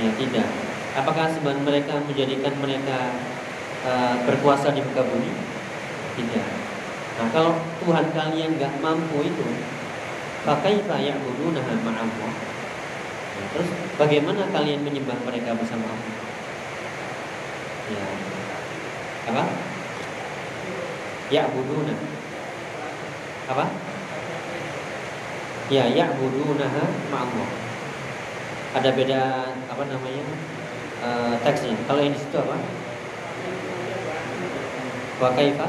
Ya, 0.00 0.08
tidak. 0.16 0.48
Apakah 0.96 1.28
sembahan 1.28 1.60
mereka 1.60 2.00
menjadikan 2.00 2.56
mereka 2.64 3.12
uh, 3.84 4.24
berkuasa 4.24 4.72
di 4.72 4.80
muka 4.80 5.04
bumi? 5.04 5.49
Tidak. 6.20 6.46
Nah, 7.16 7.28
kalau 7.32 7.56
Tuhan 7.80 8.12
kalian 8.12 8.60
nggak 8.60 8.76
mampu 8.84 9.24
itu, 9.24 9.46
pakai 10.44 10.84
saya 10.84 11.16
nahan 11.16 11.78
ma'allah. 11.80 12.32
Ya, 13.40 13.44
terus 13.56 13.70
bagaimana 13.96 14.44
kalian 14.52 14.84
menyembah 14.84 15.16
mereka 15.24 15.56
bersama 15.56 15.88
Allah? 15.88 16.12
Ya. 17.88 18.04
Apa? 19.32 19.44
Ya 21.32 21.48
buduna 21.48 21.96
apa? 23.50 23.66
Ya, 25.70 25.86
ya'budunaha 25.90 26.84
ma'allah. 27.10 27.50
Ada 28.78 28.90
beda 28.94 29.20
apa 29.66 29.82
namanya? 29.86 30.24
Uh, 31.00 31.34
teksnya. 31.42 31.74
Kalau 31.90 32.02
yang 32.02 32.14
di 32.14 32.20
situ 32.22 32.36
apa? 32.38 32.58
Wa 35.18 35.30
kaifa? 35.34 35.66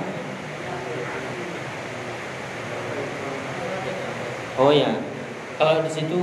Oh 4.61 4.69
ya. 4.69 4.93
Kalau 5.57 5.81
di 5.81 5.89
situ 5.89 6.21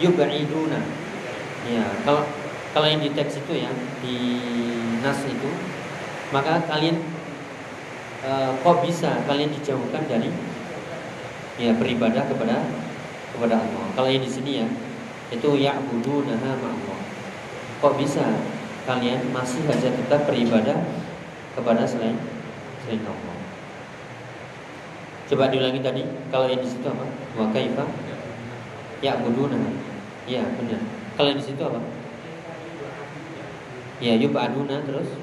yub'iduna. 0.00 0.80
Ya, 1.68 1.84
kalau 2.08 2.24
kalau 2.72 2.88
yang 2.88 3.04
di 3.04 3.12
teks 3.12 3.36
itu 3.36 3.52
ya, 3.60 3.68
di 4.00 4.16
nas 5.04 5.20
itu, 5.28 5.50
maka 6.32 6.64
kalian 6.64 7.04
uh, 8.24 8.56
kok 8.64 8.80
bisa 8.80 9.20
kalian 9.28 9.52
dijauhkan 9.52 10.08
dari 10.08 10.32
ya 11.60 11.76
beribadah 11.76 12.24
kepada 12.32 12.64
kepada 13.36 13.60
Allah. 13.60 13.86
Kalau 13.92 14.08
yang 14.08 14.24
di 14.24 14.32
sini 14.32 14.64
ya 14.64 14.68
itu 15.28 15.48
ya'budunaha 15.60 16.50
Allah. 16.56 16.98
Kok 17.84 17.96
bisa 18.00 18.24
kalian 18.88 19.28
masih 19.36 19.60
saja 19.68 19.92
tetap 19.92 20.24
beribadah 20.24 20.80
kepada 21.52 21.84
selain 21.84 22.16
selain 22.88 23.04
Allah? 23.04 23.39
Coba 25.30 25.46
diulangi 25.46 25.78
tadi. 25.78 26.02
Kalau 26.34 26.50
yang 26.50 26.58
di 26.58 26.66
situ 26.66 26.82
apa? 26.90 27.06
Wa 27.38 27.46
kaifa 27.54 27.86
ya'budunaha. 28.98 29.70
Ya, 30.26 30.42
benar. 30.58 30.82
Kalau 31.14 31.30
yang 31.30 31.38
di 31.38 31.46
situ 31.46 31.62
apa? 31.62 31.78
Ya, 34.02 34.18
yub'aduna 34.18 34.82
terus 34.82 35.14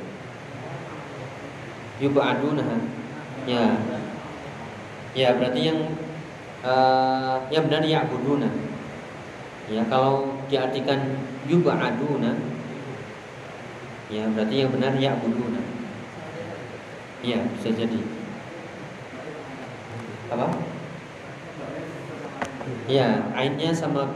yub'adunaha. 1.99 2.77
Ya. 3.43 3.75
Ya, 5.11 5.35
berarti 5.35 5.59
yang 5.67 5.79
uh, 6.63 7.43
yang 7.51 7.67
benar 7.67 7.83
ya'buduna. 7.83 8.47
Ya, 9.67 9.83
kalau 9.91 10.39
diartikan 10.47 11.19
yub'aduna 11.51 12.55
ya 14.07 14.23
berarti 14.31 14.55
yang 14.55 14.71
benar 14.71 14.95
ya'buduna. 14.95 15.59
Ya, 17.27 17.43
bisa 17.59 17.75
jadi. 17.75 18.16
Apa? 20.27 20.47
Ya, 22.87 23.31
ainnya 23.31 23.71
sama 23.71 24.11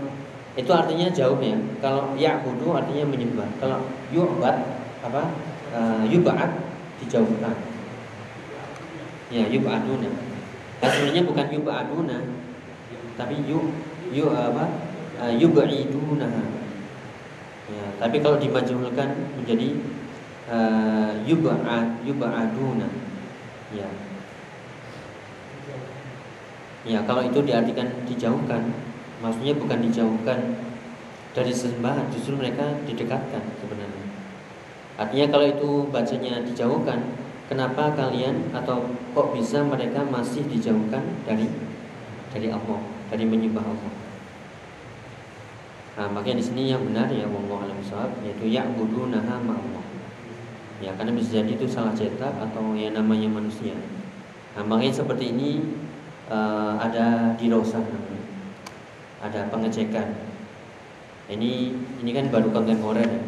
itu 0.59 0.71
artinya 0.71 1.07
jauh 1.11 1.39
ya. 1.39 1.55
Kalau 1.79 2.11
ya'budu 2.19 2.75
artinya 2.75 3.07
menyembah. 3.07 3.47
Kalau 3.59 3.87
yu'bad 4.11 4.57
apa? 5.01 5.31
Uh, 5.71 6.03
yub'ad 6.03 6.51
dijauhkan. 6.99 7.55
Ya, 9.31 9.47
yub'aduna. 9.47 10.11
Aslinya 10.83 11.23
bukan 11.23 11.47
yub'aduna 11.55 12.19
tapi 13.21 13.43
yu 13.45 13.71
yu 14.11 14.25
apa? 14.31 14.65
Uh, 15.21 15.33
yub'iduna. 15.37 16.27
Ya, 17.71 17.85
tapi 18.01 18.19
kalau 18.19 18.35
dimajhulkan 18.41 19.15
menjadi 19.39 19.79
uh, 20.51 21.15
yub'ad 21.23 22.03
yub'aduna. 22.03 22.89
Ya. 23.71 23.87
Ya, 26.81 26.99
kalau 27.05 27.21
itu 27.21 27.39
diartikan 27.45 27.89
dijauhkan, 28.09 28.73
maksudnya 29.21 29.53
bukan 29.53 29.79
dijauhkan 29.85 30.39
dari 31.37 31.51
sesembahan, 31.53 32.09
justru 32.09 32.33
mereka 32.35 32.65
didekatkan 32.89 33.43
sebenarnya. 33.61 34.05
Artinya 34.97 35.27
kalau 35.29 35.45
itu 35.45 35.69
bacanya 35.93 36.41
dijauhkan, 36.41 36.99
Kenapa 37.51 37.91
kalian 37.99 38.47
atau 38.55 38.79
kok 39.11 39.35
bisa 39.35 39.59
mereka 39.59 40.07
masih 40.07 40.47
dijauhkan 40.47 41.03
dari 41.27 41.51
dari 42.31 42.47
Allah, 42.47 42.79
dari 43.11 43.27
menyembah 43.27 43.59
Allah? 43.59 43.91
Nah, 45.99 46.07
makanya 46.15 46.39
di 46.39 46.45
sini 46.47 46.71
yang 46.71 46.79
benar 46.87 47.11
ya 47.11 47.27
Allah 47.27 47.59
alam 47.67 47.75
yaitu 48.23 48.47
ya'budunaha 48.47 49.43
Allah. 49.43 49.83
Ya, 50.79 50.95
karena 50.95 51.11
bisa 51.11 51.43
jadi 51.43 51.59
itu 51.59 51.67
salah 51.67 51.91
cetak 51.91 52.39
atau 52.39 52.71
yang 52.71 52.95
namanya 52.95 53.27
manusia. 53.27 53.75
Nah, 54.55 54.63
makanya 54.63 55.03
seperti 55.03 55.35
ini 55.35 55.59
uh, 56.31 56.73
ada 56.79 57.35
namanya. 57.35 58.23
Ada 59.21 59.51
pengecekan. 59.51 60.07
Ini 61.31 61.51
ini 62.01 62.11
kan 62.15 62.31
baru 62.31 62.49
kontemporer 62.49 63.05
ya. 63.05 63.23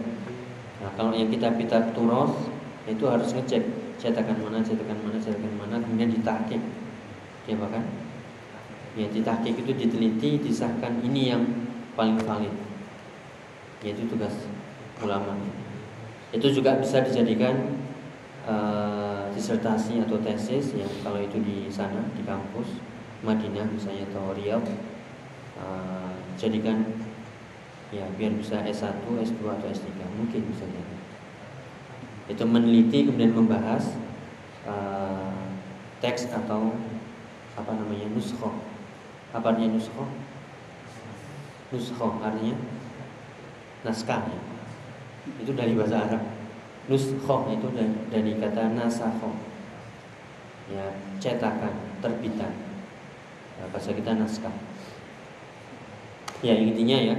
Nah, 0.84 0.92
kalau 1.00 1.16
yang 1.16 1.30
kita 1.32 1.54
kita 1.56 1.96
turos 1.96 2.52
itu 2.84 3.04
harus 3.08 3.32
ngecek 3.32 3.64
cetakan 4.02 4.36
mana, 4.44 4.60
cetakan 4.60 5.00
mana, 5.00 5.16
cetakan 5.22 5.54
mana, 5.56 5.76
kemudian 5.80 6.12
ditahkik. 6.12 6.60
Ya 7.48 7.56
bahkan 7.60 7.84
ya 8.96 9.08
ditahkik 9.12 9.64
itu 9.64 9.72
diteliti, 9.76 10.42
disahkan 10.44 11.00
ini 11.04 11.32
yang 11.32 11.44
paling 11.96 12.20
valid. 12.24 12.52
Yaitu 13.84 14.08
tugas 14.08 14.48
ulama. 15.00 15.36
Itu 16.34 16.50
juga 16.50 16.82
bisa 16.82 17.06
dijadikan 17.06 17.78
uh, 18.50 19.30
disertasi 19.32 20.02
atau 20.04 20.18
tesis 20.20 20.76
yang 20.76 20.90
kalau 21.06 21.22
itu 21.22 21.38
di 21.40 21.70
sana 21.70 22.04
di 22.18 22.26
kampus 22.26 22.93
Madinah 23.24 23.68
misalnya 23.72 24.04
atau 24.12 24.36
Riyadh 24.36 24.68
uh, 25.56 26.12
jadikan 26.36 26.84
ya 27.94 28.04
biar 28.20 28.36
bisa 28.36 28.60
S1, 28.68 29.06
S2 29.06 29.42
atau 29.48 29.68
S3 29.72 29.90
mungkin 30.20 30.42
bisa 30.52 30.68
jadi. 30.68 30.96
Itu 32.28 32.44
meneliti 32.44 33.08
kemudian 33.08 33.32
membahas 33.32 33.96
uh, 34.68 35.56
teks 36.04 36.28
atau 36.36 36.76
apa 37.56 37.72
namanya 37.72 38.12
nuskho. 38.12 38.52
Apa 39.32 39.56
artinya 39.56 39.80
nuskho? 39.80 40.04
Nuskho 41.72 42.08
artinya 42.20 42.60
naskah 43.88 44.22
ya. 44.28 44.42
itu 45.40 45.56
dari 45.56 45.72
bahasa 45.78 46.04
Arab. 46.04 46.24
Nuskhoh 46.92 47.48
itu 47.48 47.68
dari, 47.72 47.96
dari 48.12 48.32
kata 48.36 48.76
nasakhoh 48.76 49.54
ya 50.72 50.96
cetakan 51.20 51.76
terbitan 52.00 52.73
bahasa 53.70 53.94
kita 53.94 54.18
naskah. 54.18 54.54
Ya 56.44 56.58
intinya 56.58 57.00
ya 57.00 57.16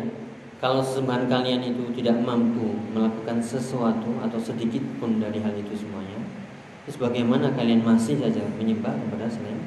kalau 0.64 0.80
sesembahan 0.80 1.28
kalian 1.28 1.60
itu 1.60 1.92
tidak 2.00 2.24
mampu 2.24 2.72
melakukan 2.96 3.36
sesuatu 3.44 4.16
atau 4.24 4.40
sedikit 4.40 4.80
pun 4.96 5.20
dari 5.20 5.36
hal 5.44 5.52
itu 5.60 5.76
semuanya 5.76 6.16
terus 6.88 6.96
bagaimana 6.96 7.52
kalian 7.52 7.84
masih 7.84 8.16
saja 8.16 8.40
menyembah 8.56 8.96
kepada 8.96 9.28
selain 9.28 9.60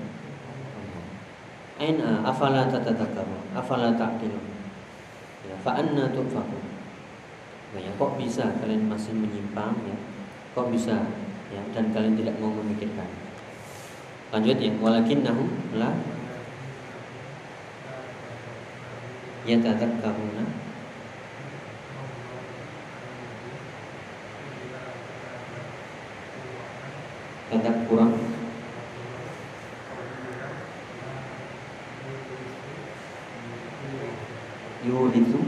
Aina 1.77 2.25
afala 2.25 2.65
tatadakaru 2.65 3.53
afala 3.53 3.93
ta'qilun 3.93 4.41
ya 5.45 5.53
fa 5.61 5.77
anna 5.77 6.09
nah, 6.09 7.77
ya, 7.77 7.91
kok 7.93 8.17
bisa 8.17 8.57
kalian 8.57 8.89
masih 8.89 9.13
menyimpang 9.13 9.77
ya? 9.85 9.97
Kok 10.57 10.73
bisa 10.73 10.97
ya? 11.53 11.61
Dan 11.75 11.93
kalian 11.93 12.17
tidak 12.17 12.41
mau 12.41 12.49
memikirkan. 12.49 13.05
Lanjut 14.33 14.57
ya, 14.57 14.73
walakin 14.81 15.21
nahu 15.21 15.45
la 15.77 15.93
yatadzakkaruna 19.47 20.43
kata 27.47 27.71
kurang 27.87 28.11
yurithu 34.83 35.39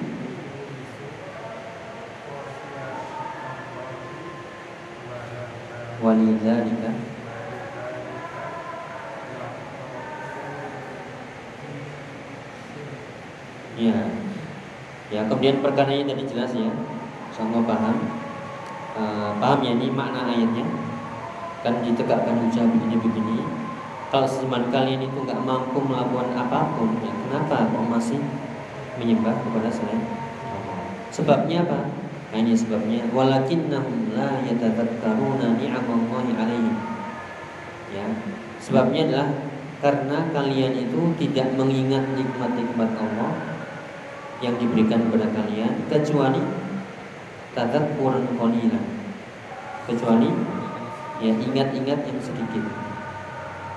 walidzalika 6.00 6.92
Ya, 13.80 13.96
ya 15.08 15.24
kemudian 15.40 15.64
perkara 15.64 15.88
ini 15.96 16.04
tadi 16.04 16.28
jelas 16.28 16.52
ya, 16.52 16.68
semua 17.32 17.64
paham, 17.64 17.96
e, 18.92 19.04
paham 19.40 19.64
ya 19.64 19.72
ini 19.72 19.88
makna 19.88 20.28
ayatnya, 20.28 20.68
kan 21.64 21.80
ditegakkan 21.80 22.44
ucap 22.44 22.68
begini 22.68 23.00
begini. 23.00 23.48
Kalau 24.12 24.28
seman 24.28 24.68
kalian 24.68 25.00
itu 25.00 25.16
nggak 25.16 25.40
mampu 25.40 25.80
melakukan 25.80 26.36
apa 26.36 26.76
pun, 26.76 26.92
ya 27.00 27.16
kenapa 27.24 27.72
kok 27.72 27.88
masih 27.88 28.20
menyembah 29.00 29.32
kepada 29.32 29.72
selain 29.72 30.04
Sebabnya 31.16 31.64
apa? 31.64 31.88
Nah, 32.36 32.38
ini 32.44 32.52
sebabnya 32.60 33.08
walakinnahum 33.16 34.12
la 34.12 34.44
yatadzakkaruna 34.44 35.56
ni'amallahi 35.56 36.36
alaihim. 36.36 36.76
Ya. 37.96 38.12
Sebabnya 38.60 39.08
adalah 39.08 39.30
karena 39.80 40.20
kalian 40.36 40.84
itu 40.84 41.00
tidak 41.16 41.56
mengingat 41.56 42.04
nikmat-nikmat 42.12 42.92
Allah 43.00 43.59
yang 44.40 44.56
diberikan 44.56 45.08
kepada 45.08 45.28
kalian 45.36 45.74
kecuali 45.92 46.42
kurang 48.00 48.24
qalilan. 48.40 48.86
Kecuali 49.84 50.32
ya 51.20 51.36
ingat-ingat 51.36 52.00
yang 52.08 52.20
sedikit. 52.24 52.64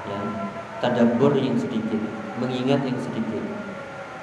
Ya 0.07 0.19
tadabbur 0.79 1.35
yang 1.35 1.59
sedikit 1.59 1.99
mengingat 2.39 2.87
yang 2.87 2.99
sedikit. 3.03 3.43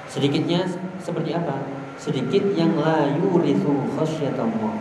Sedikitnya 0.08 0.64
seperti 0.96 1.36
apa? 1.36 1.60
Sedikit 2.00 2.56
yang 2.56 2.72
la 2.80 3.04
yurithu 3.20 3.84
khasyatallah. 4.00 4.80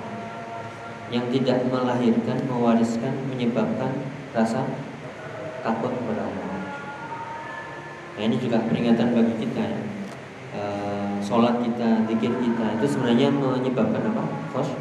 Yang 1.11 1.25
tidak 1.41 1.67
melahirkan 1.67 2.39
mewariskan 2.47 3.11
menyebabkan 3.27 3.91
rasa 4.31 4.63
takut 5.59 5.91
kepada 5.91 6.23
Allah. 6.23 6.47
Nah 8.15 8.23
ini 8.23 8.39
juga 8.39 8.63
peringatan 8.63 9.11
bagi 9.11 9.35
kita 9.43 9.63
ya 9.63 9.98
Eh, 10.49 11.15
sholat 11.21 11.61
kita, 11.61 12.09
zikir 12.09 12.33
kita 12.41 12.65
itu 12.81 12.85
sebenarnya 12.89 13.29
menyebabkan 13.29 14.01
apa? 14.01 14.23
Khos, 14.49 14.73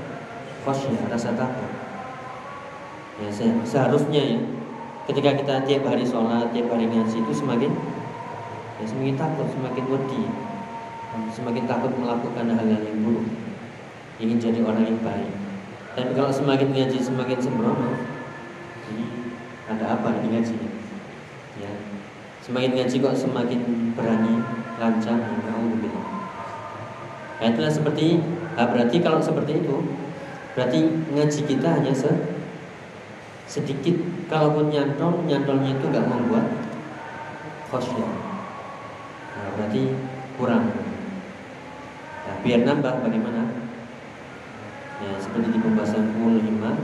khos 0.64 0.88
ya, 0.88 1.04
rasa 1.12 1.36
takut. 1.36 1.68
Ya, 3.20 3.28
seharusnya 3.68 4.22
ya, 4.22 4.38
ketika 5.04 5.36
kita 5.36 5.54
tiap 5.68 5.84
hari 5.84 6.08
sholat, 6.08 6.48
tiap 6.56 6.72
hari 6.72 6.88
ngaji 6.88 7.20
itu 7.20 7.32
semakin 7.36 7.68
ya 8.80 8.84
semakin 8.88 9.16
takut, 9.20 9.44
semakin 9.52 9.84
wedi, 9.92 10.22
semakin 11.36 11.64
takut 11.68 11.92
melakukan 12.00 12.46
hal-hal 12.48 12.80
yang 12.80 13.04
buruk, 13.04 13.28
ingin 14.16 14.40
jadi 14.40 14.64
orang 14.64 14.88
yang 14.88 15.00
baik. 15.04 15.34
Dan 15.98 16.16
kalau 16.16 16.32
semakin 16.32 16.72
ngaji 16.72 16.96
semakin 16.96 17.38
sembrono, 17.44 17.92
ini 18.94 19.04
ada 19.68 20.00
apa 20.00 20.16
dengan 20.16 20.40
ngaji? 20.40 20.56
Ya, 21.60 21.72
semakin 22.40 22.70
ngaji 22.72 22.96
kok 23.04 23.18
semakin 23.18 23.60
berani 23.92 24.34
naudzubillah 24.78 25.47
nah 27.38 27.46
itulah 27.48 27.70
seperti 27.70 28.18
nah 28.58 28.66
berarti 28.66 28.96
kalau 28.98 29.22
seperti 29.22 29.62
itu 29.62 29.76
berarti 30.58 30.78
ngaji 31.14 31.40
kita 31.46 31.68
hanya 31.78 31.94
se 31.94 32.10
sedikit. 33.48 33.96
Kalaupun 34.28 34.68
nyantol 34.68 35.24
nyantolnya 35.24 35.72
itu 35.72 35.84
nggak 35.88 36.04
membuat 36.04 36.44
khosyah 37.72 38.12
nah 39.38 39.48
berarti 39.56 39.94
kurang. 40.36 40.68
Nah, 42.28 42.36
biar 42.44 42.60
nambah 42.66 43.00
bagaimana? 43.00 43.48
Ya 44.98 45.14
seperti 45.16 45.54
di 45.54 45.58
pembahasan 45.62 46.10
puluh 46.18 46.42
lima 46.42 46.74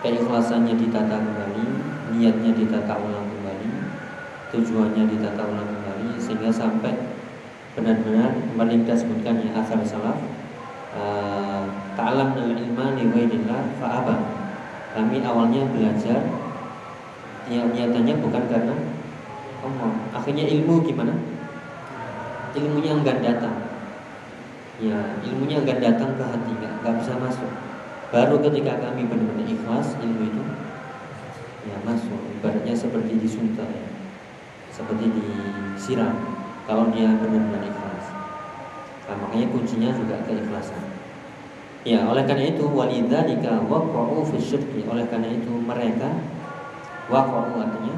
keikhlasannya 0.00 0.78
ditata 0.78 1.18
kembali 1.18 1.66
niatnya 2.14 2.54
ditata 2.54 2.94
ulang 2.94 3.26
kembali 3.26 3.68
tujuannya 4.54 5.02
ditata 5.10 5.42
ulang 5.42 5.66
kembali 5.66 6.14
sehingga 6.16 6.48
sampai 6.54 6.94
benar-benar 7.76 8.32
kembali 8.32 8.82
kita 8.82 8.94
sebutkan 8.96 9.44
ya 9.44 9.52
asal 9.60 9.84
salaf. 9.84 10.16
Eh, 10.96 11.64
ta'alam 11.92 12.32
al 12.32 12.56
ilma 12.56 12.96
li 12.96 13.04
ghairillah 13.04 13.76
fa'aba. 13.76 14.16
Kami 14.96 15.20
awalnya 15.20 15.68
belajar 15.68 16.24
ya 17.52 17.60
niatannya 17.68 18.16
bukan 18.24 18.44
karena 18.48 18.74
Allah. 19.60 19.92
Akhirnya 20.16 20.48
ilmu 20.48 20.80
gimana? 20.88 21.12
Ilmunya 22.56 22.96
enggak 22.96 23.20
datang. 23.20 23.60
Ya 24.80 25.20
ilmunya 25.20 25.60
enggak 25.60 25.84
datang 25.84 26.16
ke 26.16 26.24
hati 26.24 26.50
enggak, 26.56 26.72
enggak 26.80 26.94
bisa 27.04 27.12
masuk. 27.20 27.50
Baru 28.08 28.40
ketika 28.40 28.80
kami 28.80 29.04
benar-benar 29.04 29.44
ikhlas 29.44 30.00
ilmu 30.00 30.24
itu 30.24 30.42
ya 31.68 31.76
masuk. 31.84 32.20
Ibaratnya 32.40 32.72
seperti 32.72 33.20
disuntik 33.20 33.68
ya 33.68 33.86
seperti 34.76 35.08
disiram 35.08 36.35
kalau 36.66 36.90
dia 36.90 37.14
benar-benar 37.14 37.62
ikhlas. 37.62 38.06
Nah, 39.06 39.16
makanya 39.22 39.46
kuncinya 39.54 39.90
juga 39.94 40.18
keikhlasan. 40.26 40.82
Ya, 41.86 42.02
oleh 42.10 42.26
karena 42.26 42.50
itu 42.50 42.66
walidzalika 42.66 43.62
waqa'u 43.70 44.26
fi 44.26 44.38
syirki. 44.42 44.82
Oleh 44.90 45.06
karena 45.06 45.30
itu 45.30 45.54
mereka 45.54 46.10
waqa'u 47.06 47.62
artinya 47.62 47.94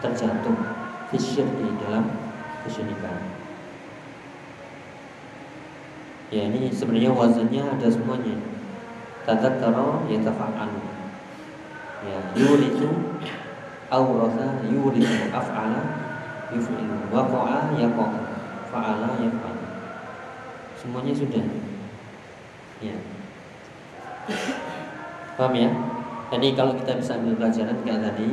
terjatuh 0.00 0.56
fi 1.12 1.16
syirki 1.20 1.68
dalam 1.84 2.08
kesyirikan. 2.64 3.20
Ya, 6.32 6.48
ini 6.48 6.72
sebenarnya 6.72 7.12
wazannya 7.12 7.68
ada 7.68 7.88
semuanya. 7.92 8.40
Tadzakkara 9.28 10.08
yatafa'alu. 10.08 10.80
Ya, 12.08 12.18
yurithu 12.32 12.88
awratha 13.92 14.64
yurithu 14.64 15.28
af'ala 15.36 16.07
yuf'ilu 16.54 16.96
waqa'a 17.12 17.74
yaqa'u. 17.76 18.18
Fa'ala 18.68 19.16
yaf'al. 19.16 19.56
Semuanya 20.76 21.12
sudah. 21.16 21.44
Ya. 22.78 22.96
Paham 25.34 25.54
ya? 25.56 25.70
Jadi 26.28 26.48
kalau 26.52 26.76
kita 26.76 27.00
bisa 27.00 27.16
ambil 27.16 27.40
pelajaran 27.40 27.76
kayak 27.80 28.00
tadi 28.04 28.28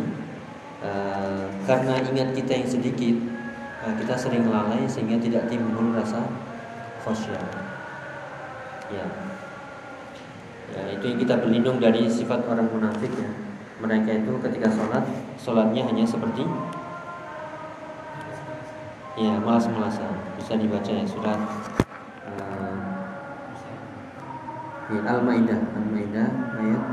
uh, 0.83 1.47
karena 1.63 2.03
ingat 2.03 2.35
kita 2.35 2.51
yang 2.59 2.67
sedikit 2.67 3.15
uh, 3.87 3.93
kita 3.95 4.13
sering 4.19 4.51
lalai 4.51 4.83
sehingga 4.83 5.15
tidak 5.23 5.47
timbul 5.47 5.95
rasa 5.95 6.27
khosyah 7.07 7.39
ya. 8.91 9.07
Ya 10.75 10.81
itu 10.91 11.03
yang 11.07 11.19
kita 11.23 11.39
berlindung 11.39 11.79
dari 11.79 12.11
sifat 12.11 12.43
orang 12.51 12.67
munafik 12.67 13.13
ya. 13.15 13.31
Mereka 13.79 14.27
itu 14.27 14.31
ketika 14.43 14.67
sholat 14.75 15.03
sholatnya 15.39 15.87
hanya 15.87 16.03
seperti 16.03 16.43
Ya, 19.15 19.39
malas-malasan 19.39 20.11
bisa 20.35 20.59
dibaca 20.59 20.91
ya 20.91 21.07
surat 21.07 21.39
uh, 22.27 22.75
ya, 24.91 24.99
Al-Maidah, 25.07 25.61
Al-Maidah 25.71 26.29
ayat 26.59 26.83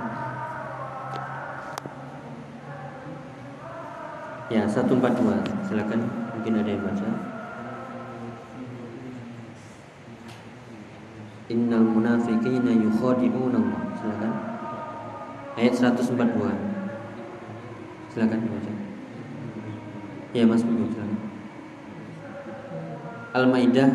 Ya, 4.52 4.68
142. 4.68 5.00
Silakan 5.64 6.00
mungkin 6.36 6.60
ada 6.60 6.68
yang 6.68 6.84
baca. 6.84 7.08
Innal 11.48 11.88
munafiqina 11.88 12.68
yukhadi'una 12.68 13.56
Allah. 13.56 13.82
Silakan. 13.96 14.32
ayat 15.56 15.72
142. 15.72 16.52
Silakan 18.12 18.40
baca. 18.44 18.72
Ya 20.36 20.44
Mas. 20.44 20.60
Al-Maidah 23.32 23.88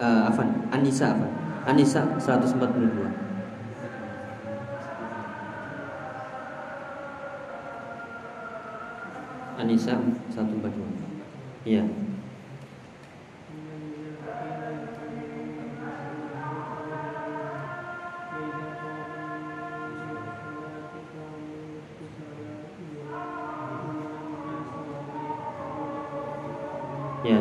uh, 0.00 0.28
Afan, 0.28 0.68
Anisa 0.68 1.16
Afan. 1.16 1.30
Anisa 1.64 2.04
142. 2.20 3.08
Anisa 9.56 9.96
142. 9.96 11.64
Iya. 11.64 12.03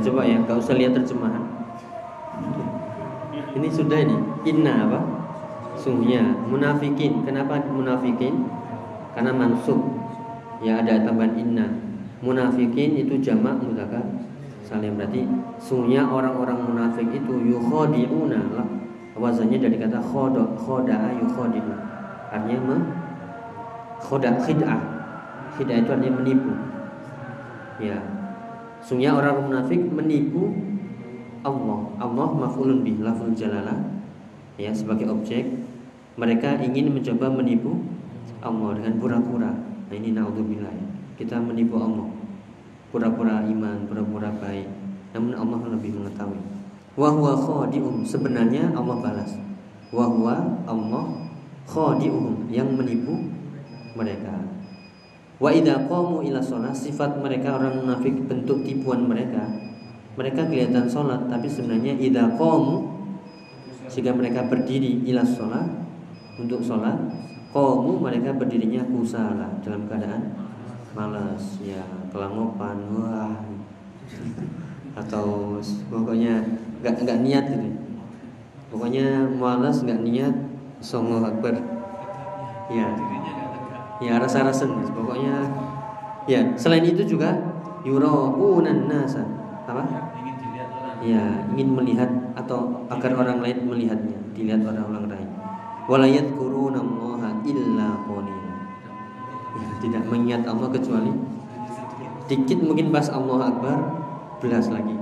Coba 0.04 0.28
ya, 0.28 0.38
gak 0.43 0.60
usah 0.60 0.76
lihat 0.76 0.93
terjemahan. 0.99 1.43
Ini 3.54 3.68
sudah 3.72 3.97
ini. 4.04 4.18
Inna 4.49 4.89
apa? 4.89 4.99
Sungguhnya 5.80 6.22
munafikin. 6.49 7.24
Kenapa 7.24 7.64
munafikin? 7.72 8.45
Karena 9.16 9.32
mansub. 9.32 9.80
Ya 10.60 10.84
ada 10.84 11.01
tambahan 11.01 11.38
inna. 11.39 11.68
Munafikin 12.24 12.99
itu 13.04 13.20
jamak 13.20 13.60
mudzakkar 13.60 14.04
salim 14.64 14.95
berarti 14.95 15.28
sungguhnya 15.60 16.08
orang-orang 16.08 16.56
munafik 16.66 17.06
itu 17.12 17.34
yukhadi'una 17.51 18.41
lah. 18.56 18.68
Wazannya 19.14 19.62
dari 19.62 19.78
kata 19.78 20.01
khoda 20.01 20.58
khoda'a 20.58 21.14
yukhadi'u. 21.22 21.74
Artinya 22.34 22.58
me 22.66 22.78
khoda 24.01 24.39
khid'ah. 24.41 24.82
Khid'ah 25.54 25.78
itu 25.86 25.89
artinya 25.93 26.14
menipu. 26.18 26.54
Ya, 27.78 28.01
Sungguhnya 28.84 29.15
orang 29.15 29.47
munafik 29.47 29.79
menipu 29.79 30.51
Allah. 31.47 31.88
Allah 32.03 32.27
maf'ulun 32.36 32.84
bih 32.84 32.99
lafzul 32.99 33.31
jalalah 33.31 33.79
ya 34.59 34.75
sebagai 34.75 35.07
objek. 35.07 35.47
Mereka 36.19 36.61
ingin 36.61 36.91
mencoba 36.91 37.31
menipu 37.31 37.79
Allah 38.43 38.75
dengan 38.75 38.99
pura-pura. 38.99 39.51
Nah 39.88 39.95
ini 39.95 40.11
naudzubillah. 40.11 40.75
Kita 41.15 41.39
menipu 41.39 41.79
Allah. 41.79 42.11
Pura-pura 42.91 43.41
iman, 43.47 43.88
pura-pura 43.88 44.29
baik. 44.38 44.67
Namun 45.15 45.34
Allah 45.34 45.59
lebih 45.73 45.97
mengetahui. 45.97 46.41
Wahwa 46.93 47.34
khadi'um 47.39 48.05
sebenarnya 48.05 48.69
Allah 48.77 49.01
balas. 49.01 49.31
Wahwa 49.89 50.61
Allah 50.69 51.05
khadi'um 51.65 52.51
yang 52.53 52.69
menipu 52.77 53.31
mereka. 53.97 54.38
Wa 55.41 55.49
idza 55.49 55.89
qamu 55.89 56.21
ila 56.25 56.41
sholat 56.41 56.73
sifat 56.77 57.17
mereka 57.21 57.57
orang 57.57 57.81
munafik 57.81 58.13
bentuk 58.29 58.61
tipuan 58.65 59.05
mereka. 59.09 59.45
Mereka 60.13 60.45
kelihatan 60.45 60.86
sholat 60.86 61.25
tapi 61.29 61.49
sebenarnya 61.49 61.97
idza 61.97 62.38
qamu 62.38 62.93
jika 63.89 64.13
mereka 64.13 64.45
berdiri 64.49 65.05
ila 65.09 65.25
sholat 65.25 65.69
untuk 66.41 66.61
sholat 66.65 66.97
qamu 67.53 68.01
mereka 68.01 68.34
berdirinya 68.34 68.81
kusala 68.89 69.61
dalam 69.61 69.86
keadaan 69.86 70.34
malas 70.97 71.61
ya 71.61 71.81
kelangopan 72.09 72.77
wah 72.93 73.38
atau 74.93 75.57
pokoknya 75.89 76.41
nggak 76.81 77.01
nggak 77.01 77.19
niat 77.25 77.45
gitu 77.49 77.69
pokoknya 78.73 79.25
malas 79.38 79.81
nggak 79.81 80.01
niat 80.05 80.34
songo 80.81 81.21
akbar 81.21 81.57
ya 82.69 82.89
ya 84.02 84.18
rasa-rasa 84.18 84.66
pokoknya 84.70 85.36
ya 86.26 86.56
selain 86.56 86.88
itu 86.88 87.04
juga 87.04 87.36
yuraunan 87.84 88.88
nasa. 88.88 89.22
Apa? 89.68 89.84
Ingin 90.20 90.36
dilihat 90.39 90.70
orang. 90.72 90.96
Ya 91.04 91.24
ingin 91.54 91.70
melihat 91.76 92.10
atau 92.34 92.88
agar 92.88 93.12
orang 93.16 93.39
lain 93.44 93.68
melihatnya 93.68 94.18
dilihat 94.34 94.64
orang 94.64 94.86
orang 94.88 95.06
lain. 95.12 95.30
Walayat 95.86 96.32
kurunallaha 96.39 97.44
illa 97.44 97.88
qalila. 98.08 98.54
Ya, 99.54 99.68
tidak 99.84 100.04
mengingat 100.08 100.48
Allah 100.48 100.72
kecuali 100.72 101.12
dikit 102.32 102.60
mungkin 102.64 102.89
pas 102.89 103.12
Allah 103.12 103.52
Akbar 103.52 103.78
belas 104.39 104.72
lagi. 104.72 104.96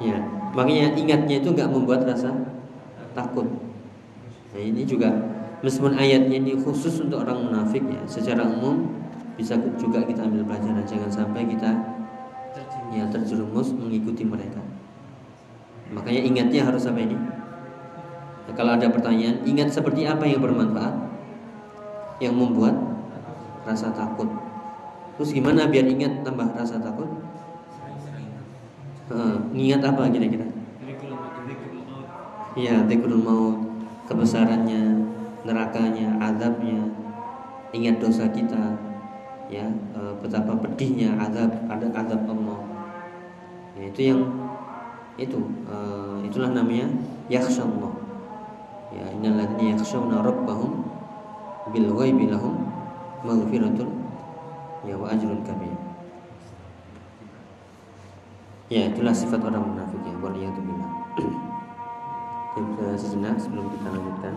Ya 0.00 0.20
makanya 0.52 0.92
ingatnya 0.92 1.40
itu 1.40 1.48
nggak 1.56 1.72
membuat 1.72 2.04
rasa 2.04 2.36
takut. 3.16 3.48
Nah 4.52 4.60
ini 4.60 4.84
juga 4.84 5.31
Meskipun 5.62 5.94
ayatnya 5.94 6.42
ini 6.42 6.58
khusus 6.58 6.98
untuk 6.98 7.22
orang 7.22 7.46
munafik 7.46 7.86
ya, 7.86 8.02
secara 8.10 8.42
umum 8.42 8.90
bisa 9.38 9.54
juga 9.78 10.02
kita 10.02 10.26
ambil 10.26 10.42
pelajaran 10.42 10.82
jangan 10.82 11.10
sampai 11.10 11.46
kita 11.46 11.70
ya 12.90 13.06
terjerumus 13.08 13.70
mengikuti 13.70 14.26
mereka. 14.26 14.58
Makanya 15.94 16.22
ingatnya 16.26 16.66
harus 16.66 16.82
apa 16.90 17.00
ini? 17.00 17.14
Nah, 18.42 18.54
kalau 18.58 18.74
ada 18.74 18.90
pertanyaan, 18.90 19.38
ingat 19.46 19.70
seperti 19.70 20.02
apa 20.02 20.26
yang 20.26 20.42
bermanfaat, 20.42 20.94
yang 22.18 22.34
membuat 22.34 22.74
rasa 23.62 23.94
takut. 23.94 24.26
Terus 25.14 25.30
gimana 25.30 25.70
biar 25.70 25.86
ingat 25.86 26.26
tambah 26.26 26.50
rasa 26.58 26.82
takut? 26.82 27.06
Uh, 29.12 29.38
ingat 29.54 29.84
apa 29.84 30.08
kira-kira? 30.08 30.48
Iya, 32.58 32.84
-kira? 32.84 33.16
mau 33.20 33.54
kebesarannya, 34.08 35.11
nerakanya, 35.42 36.18
azabnya, 36.22 36.86
ingat 37.74 37.98
dosa 37.98 38.30
kita, 38.30 38.78
ya 39.52 39.66
e, 39.68 40.00
betapa 40.22 40.56
pedihnya 40.60 41.18
azab 41.18 41.50
ada 41.68 41.86
azab 41.92 42.24
Allah. 42.30 42.60
Ya, 43.76 43.84
itu 43.90 44.00
yang 44.12 44.20
itu 45.20 45.40
e, 45.68 45.76
itulah 46.28 46.54
namanya 46.54 46.88
yakhsyallah. 47.28 47.92
Ya 48.92 49.04
innalladzina 49.12 49.76
yakhshawna 49.76 50.24
rabbahum 50.24 50.84
bil 51.72 51.88
ghaibi 51.96 52.28
lahum 52.28 52.68
maghfiratun 53.24 53.88
ya 54.88 54.94
wa 54.96 55.10
ajrun 55.10 55.40
kabir. 55.42 55.74
Ya, 58.72 58.88
itulah 58.88 59.12
sifat 59.12 59.44
orang 59.44 59.68
munafik 59.68 60.00
ya, 60.00 60.16
waliyatubillah. 60.16 60.90
Kita 62.56 62.96
sejenak 62.96 63.36
sebelum 63.36 63.68
kita 63.68 63.88
lanjutkan. 63.92 64.34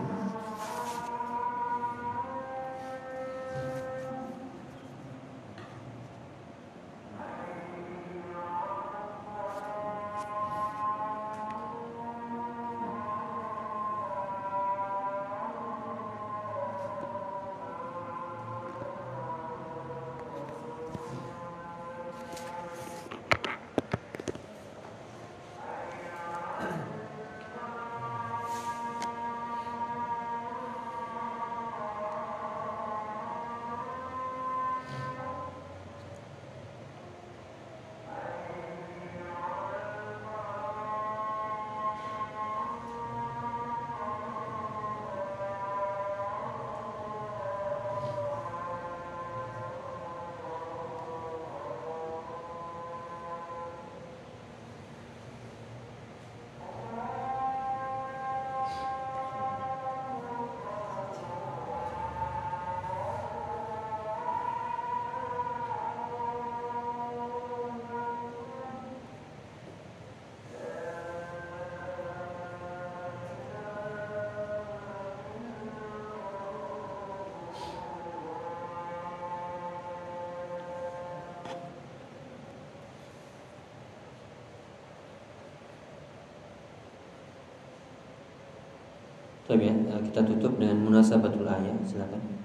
Tapi 89.46 89.62
ya, 89.70 89.74
kita 90.02 90.20
tutup 90.26 90.58
dengan 90.58 90.82
munasabatul 90.82 91.46
ayat, 91.46 91.78
silakan. 91.86 92.36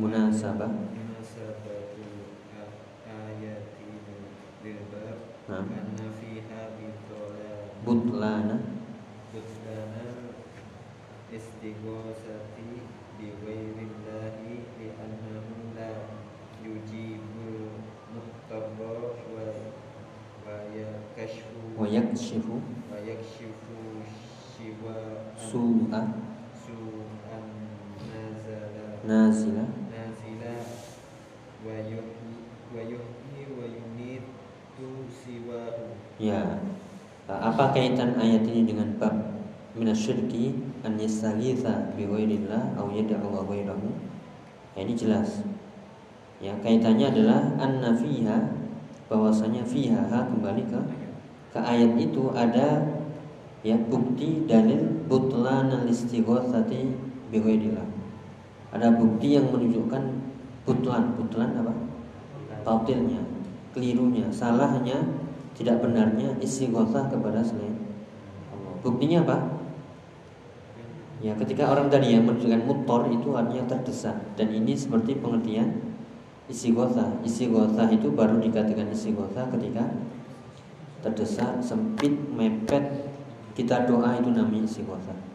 munasabah 0.00 0.70
munasabatu 0.70 2.08
ayatin 3.04 4.00
lil 4.64 4.80
bab 4.88 5.18
Nah. 5.50 5.66
anna 5.66 6.06
fiha 6.14 6.62
butlana 7.82 8.56
butlana 9.34 10.06
istighosati 11.26 12.86
bi 13.18 13.34
ghairillahi 13.42 14.62
li 14.78 14.88
annahu 14.94 15.74
la 15.74 16.06
yujibul 16.62 17.82
muqtabba 18.14 19.18
wa 19.34 19.42
wa 20.46 20.56
yakashfu 20.70 21.74
wa 21.74 21.90
yakshifu 21.90 22.62
wa 22.94 22.98
yakshifu 23.02 23.79
su'a 25.36 26.02
nazila. 29.06 29.64
Nazila 29.90 30.54
wa 31.64 31.76
wa 32.76 32.82
ya. 36.20 36.42
Apa 37.30 37.70
kaitan 37.70 38.18
ayat 38.18 38.42
ini 38.42 38.66
dengan 38.66 38.90
bab 38.98 39.14
minasyirki? 39.78 40.68
An 40.80 40.96
yastaghitha 40.96 41.92
bi 41.92 42.08
ghairillah 42.08 42.74
aw 42.80 42.88
yad'u 42.88 43.20
ghairahu 43.20 43.92
ya, 44.72 44.80
ini 44.80 44.96
jelas. 44.96 45.44
Ya 46.40 46.56
kaitannya 46.64 47.12
adalah 47.12 47.52
anna 47.60 47.92
fiha 47.92 48.56
bahwasanya 49.12 49.60
fiha 49.60 50.08
ha, 50.08 50.24
kembali 50.24 50.64
ke 50.64 50.80
ke 51.52 51.58
ayat 51.60 51.98
itu 52.00 52.32
ada 52.32 52.99
ya 53.60 53.76
bukti 53.76 54.48
dalil 54.48 55.04
butlan 55.08 55.68
al-istighatsati 55.68 56.80
bi 57.28 57.38
ghairillah 57.38 58.00
ada 58.70 58.94
bukti 58.94 59.34
yang 59.34 59.50
menunjukkan 59.50 60.02
butlan. 60.62 61.18
Butlan 61.18 61.50
apa? 61.58 61.74
Batilnya 62.62 63.18
kelirunya 63.74 64.30
salahnya 64.30 64.98
tidak 65.58 65.82
benarnya 65.82 66.38
istighatsah 66.38 67.10
kepada 67.10 67.42
selain 67.42 67.74
buktinya 68.80 69.26
apa? 69.26 69.36
Ya 71.20 71.36
ketika 71.36 71.68
orang 71.68 71.92
tadi 71.92 72.16
yang 72.16 72.24
menunjukkan 72.24 72.64
mutor 72.64 73.12
itu 73.12 73.28
artinya 73.36 73.68
terdesak. 73.68 74.16
Dan 74.40 74.56
ini 74.56 74.72
seperti 74.72 75.20
pengertian 75.20 75.98
istighatsah 76.48 77.20
istighatsah 77.26 77.90
itu 77.92 78.08
baru 78.14 78.40
dikatakan 78.40 78.88
istighatsah 78.88 79.50
ketika 79.52 79.84
terdesak 81.00 81.60
sempit 81.64 82.12
mepet 82.32 82.99
kita 83.54 83.88
doa 83.88 84.16
itu 84.18 84.30
namanya 84.30 84.64
istighatsah 84.66 85.30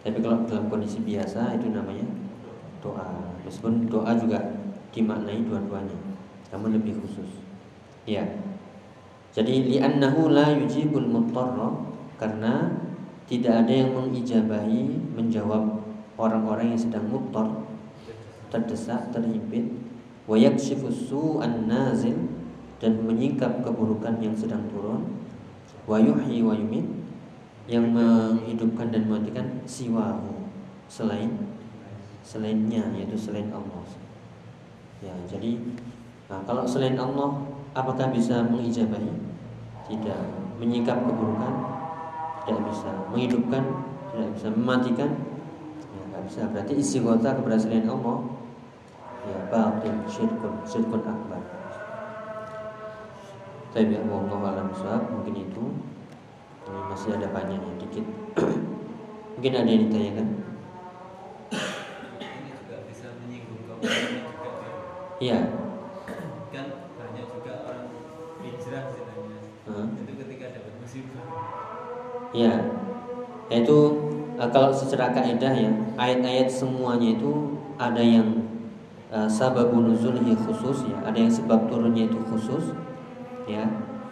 tapi 0.00 0.18
kalau 0.24 0.48
dalam 0.48 0.66
kondisi 0.72 1.04
biasa 1.04 1.60
itu 1.60 1.68
namanya 1.68 2.08
doa. 2.80 3.36
Meskipun 3.44 3.84
doa 3.88 4.16
juga 4.16 4.40
dimaknai 4.90 5.44
dua-duanya 5.44 5.96
namun 6.50 6.74
lebih 6.74 6.98
khusus. 6.98 7.44
Ya. 8.08 8.26
Jadi 9.30 9.70
li'annahu 9.76 10.34
la 10.34 10.50
yujibul 10.56 11.06
muttarra 11.06 11.70
karena 12.18 12.74
tidak 13.30 13.62
ada 13.62 13.70
yang 13.86 13.94
mengijabahi 13.94 15.14
menjawab 15.14 15.86
orang-orang 16.18 16.74
yang 16.74 16.80
sedang 16.82 17.06
muttar 17.06 17.46
terdesak 18.50 19.14
terhimpit 19.14 19.70
wa 20.26 20.34
yakshifu 20.34 20.90
su'an 20.90 21.70
nazil 21.70 22.18
dan 22.82 22.98
menyingkap 23.06 23.62
keburukan 23.62 24.18
yang 24.18 24.34
sedang 24.34 24.66
turun 24.74 25.06
wa 25.86 26.02
yuhyi 26.02 26.42
wa 26.42 26.58
yumit 26.58 26.99
yang 27.70 27.94
menghidupkan 27.94 28.90
dan 28.90 29.06
mematikan 29.06 29.46
siwahu 29.62 30.50
selain 30.90 31.30
selainnya 32.26 32.82
yaitu 32.98 33.14
selain 33.14 33.46
Allah. 33.54 33.86
Ya 34.98 35.14
jadi 35.30 35.54
nah, 36.26 36.42
kalau 36.42 36.66
selain 36.66 36.98
Allah 36.98 37.46
apakah 37.70 38.10
bisa 38.10 38.42
mengijabahi 38.50 39.30
tidak. 39.90 40.22
Menyingkap 40.60 41.02
keburukan? 41.02 41.54
Tidak 42.44 42.62
bisa. 42.68 42.90
Menghidupkan? 43.10 43.64
Tidak 44.12 44.30
bisa. 44.36 44.46
Mematikan? 44.52 45.10
Ya 45.90 46.02
nggak 46.12 46.22
bisa. 46.30 46.40
Berarti 46.52 46.72
istighotha 46.78 47.30
kepada 47.34 47.56
selain 47.56 47.88
Allah 47.90 48.22
ya 49.20 49.38
batil 49.52 49.96
syirkun 50.08 50.54
syirkun 50.64 51.02
akbar. 51.04 51.42
Tapi 53.70 53.94
ya 53.94 54.02
Allah 54.02 54.40
alam 54.50 54.68
mungkin 55.14 55.34
itu 55.38 55.64
ini 56.70 56.80
masih 56.86 57.10
ada 57.18 57.28
banyaknya 57.34 57.74
dikit. 57.82 58.06
Mungkin 59.34 59.52
ada 59.58 59.66
yang 59.66 59.82
ditanyakan? 59.90 60.26
Ini 62.22 62.50
juga 62.54 62.76
bisa 62.86 63.06
menyinggung 63.18 63.66
kaum 63.66 63.82
kan? 63.82 64.12
iya. 65.18 65.38
Kan 66.54 66.66
banyak 66.94 67.26
juga 67.34 67.52
orang 67.66 67.90
hijrah 68.46 68.82
istilahnya. 68.86 69.38
Hah? 69.66 69.86
itu 69.98 70.12
ketika 70.14 70.46
dapat 70.54 70.74
musibah. 70.78 71.26
Ya, 72.30 72.54
yaitu 73.50 73.78
eh, 74.38 74.50
kalau 74.54 74.70
secara 74.70 75.10
kaidah 75.10 75.50
ya 75.50 75.70
ayat-ayat 75.98 76.46
semuanya 76.46 77.18
itu 77.18 77.58
ada 77.74 77.98
yang 77.98 78.46
uh, 79.10 79.26
sababun 79.26 79.90
nuzulnya 79.90 80.38
khusus 80.38 80.86
ya, 80.86 80.96
ada 81.02 81.18
yang 81.18 81.32
sebab 81.32 81.66
turunnya 81.66 82.06
itu 82.06 82.18
khusus 82.30 82.70
ya. 83.50 83.66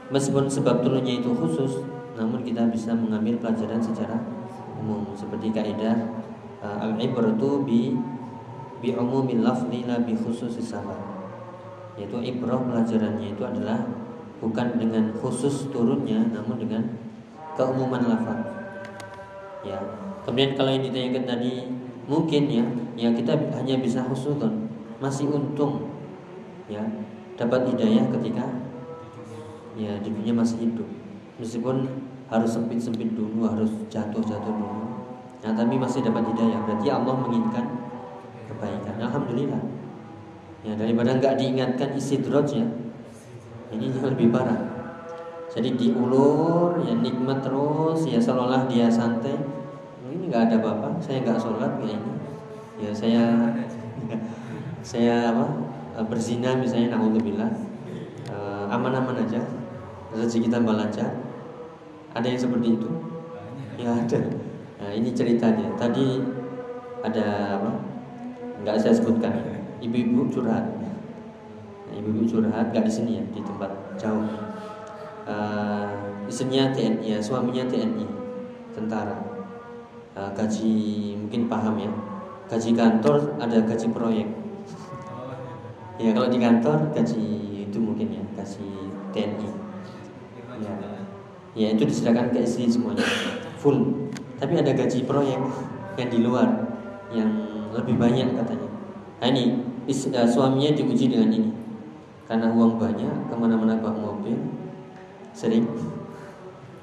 Meskipun 0.09 0.49
sebab 0.49 0.81
turunnya 0.81 1.21
itu 1.21 1.31
khusus, 1.37 1.85
namun 2.19 2.43
kita 2.43 2.66
bisa 2.69 2.91
mengambil 2.93 3.39
pelajaran 3.39 3.79
secara 3.79 4.19
umum 4.83 5.14
seperti 5.14 5.55
kaidah 5.55 5.95
uh, 6.59 6.83
al-ibratu 6.83 7.62
bi 7.62 7.95
bi 8.79 8.95
umumil 8.95 9.43
lafzi 9.43 9.87
la 9.87 10.03
bi 10.03 10.14
khususis 10.14 10.75
sabab. 10.75 10.99
Yaitu 11.99 12.19
ibrah 12.23 12.62
pelajarannya 12.62 13.35
itu 13.35 13.43
adalah 13.43 13.83
bukan 14.39 14.79
dengan 14.79 15.11
khusus 15.19 15.66
turunnya 15.75 16.31
namun 16.31 16.62
dengan 16.62 16.83
keumuman 17.59 18.07
lafaz. 18.07 18.39
Ya. 19.66 19.83
Kemudian 20.23 20.55
kalau 20.55 20.71
yang 20.71 20.87
ditanyakan 20.87 21.25
tadi 21.27 21.53
mungkin 22.07 22.43
ya, 22.47 22.64
ya 22.95 23.09
kita 23.11 23.35
hanya 23.59 23.83
bisa 23.83 24.07
husnudon, 24.07 24.71
masih 25.03 25.27
untung 25.27 25.91
ya 26.71 26.85
dapat 27.35 27.66
hidayah 27.75 28.07
ketika 28.14 28.45
ya 29.75 29.99
di 29.99 30.11
dunia 30.14 30.35
masih 30.39 30.71
hidup. 30.71 30.87
Meskipun 31.43 31.87
harus 32.29 32.51
sempit-sempit 32.53 33.16
dulu, 33.16 33.49
harus 33.49 33.72
jatuh-jatuh 33.89 34.53
dulu. 34.53 34.85
Nah, 35.45 35.53
tapi 35.57 35.74
masih 35.81 36.05
dapat 36.05 36.29
hidayah. 36.35 36.61
Berarti 36.64 36.87
Allah 36.93 37.14
menginginkan 37.16 37.66
kebaikan. 38.53 38.95
Alhamdulillah. 39.01 39.62
Ya, 40.66 40.72
daripada 40.74 41.16
nggak 41.16 41.35
diingatkan 41.41 41.97
istidraj 41.97 42.49
ya. 42.53 42.66
Ini 43.68 43.93
yang 43.93 44.12
lebih 44.12 44.33
parah 44.33 44.79
jadi 45.49 45.74
diulur 45.81 46.76
ya 46.85 46.93
nikmat 46.93 47.41
terus 47.41 48.05
ya 48.05 48.20
seolah 48.20 48.68
dia 48.68 48.85
santai 48.93 49.33
ini 50.05 50.29
nggak 50.29 50.53
ada 50.53 50.57
bapak 50.61 51.01
saya 51.01 51.24
nggak 51.24 51.41
sholat 51.41 51.72
ya 51.81 51.97
ini 51.97 52.12
ya 52.85 52.91
saya 52.93 53.22
saya 54.93 55.14
apa 55.33 55.45
eh, 55.97 56.05
berzina 56.05 56.53
misalnya 56.53 56.97
naudzubillah 56.97 57.49
Eh, 58.29 58.64
aman-aman 58.68 59.24
aja 59.24 59.41
rezeki 60.12 60.53
tambah 60.53 60.76
lancar 60.76 61.09
ada 62.19 62.27
yang 62.27 62.41
seperti 62.43 62.69
itu 62.75 62.89
ya 63.79 63.95
ada 63.95 64.21
nah, 64.83 64.91
ini 64.91 65.14
ceritanya 65.14 65.71
tadi 65.79 66.19
ada 67.07 67.55
apa 67.62 67.71
nggak 68.59 68.77
saya 68.83 68.95
sebutkan 68.99 69.33
ibu-ibu 69.79 70.27
curhat 70.27 70.79
Nah, 71.89 71.97
ibu-ibu 71.97 72.29
curhat 72.29 72.69
nggak 72.69 72.85
di 72.85 72.93
sini 72.93 73.11
ya 73.16 73.25
di 73.33 73.41
tempat 73.41 73.71
jauh 73.97 74.29
uh, 75.25 75.89
istrinya 76.29 76.69
TNI 76.69 77.16
ya, 77.16 77.19
suaminya 77.19 77.64
TNI, 77.64 78.05
tentara. 78.77 79.16
Uh, 80.12 80.29
gaji 80.37 81.14
mungkin 81.16 81.49
paham 81.49 81.81
ya. 81.81 81.93
Gaji 82.49 82.77
kantor 82.77 83.41
ada 83.41 83.64
gaji 83.64 83.89
proyek. 83.89 84.29
Ya 85.97 86.12
kalau 86.12 86.29
di 86.29 86.39
kantor 86.39 86.93
gaji 86.93 87.25
itu 87.69 87.79
mungkin 87.81 88.12
ya, 88.12 88.25
gaji 88.37 88.69
TNI. 89.16 89.49
Ya. 90.61 90.98
Ya 91.59 91.75
itu 91.75 91.83
diserahkan 91.83 92.31
ke 92.31 92.47
istri 92.47 92.71
semuanya 92.71 93.03
full. 93.59 94.07
Tapi 94.39 94.55
ada 94.55 94.71
gaji 94.71 95.03
proyek 95.03 95.43
yang 95.99 96.09
di 96.09 96.19
luar 96.23 96.47
yang 97.11 97.27
lebih 97.75 97.99
banyak 97.99 98.39
katanya. 98.39 98.71
Nah 99.19 99.27
ini 99.35 99.59
is- 99.91 100.07
uh, 100.15 100.23
suaminya 100.23 100.71
diuji 100.79 101.11
dengan 101.11 101.35
ini 101.35 101.51
karena 102.29 102.53
uang 102.53 102.77
banyak 102.77 103.11
ke 103.27 103.35
mana-mana 103.35 103.81
bawa 103.81 104.15
mobil 104.15 104.37
sering 105.33 105.65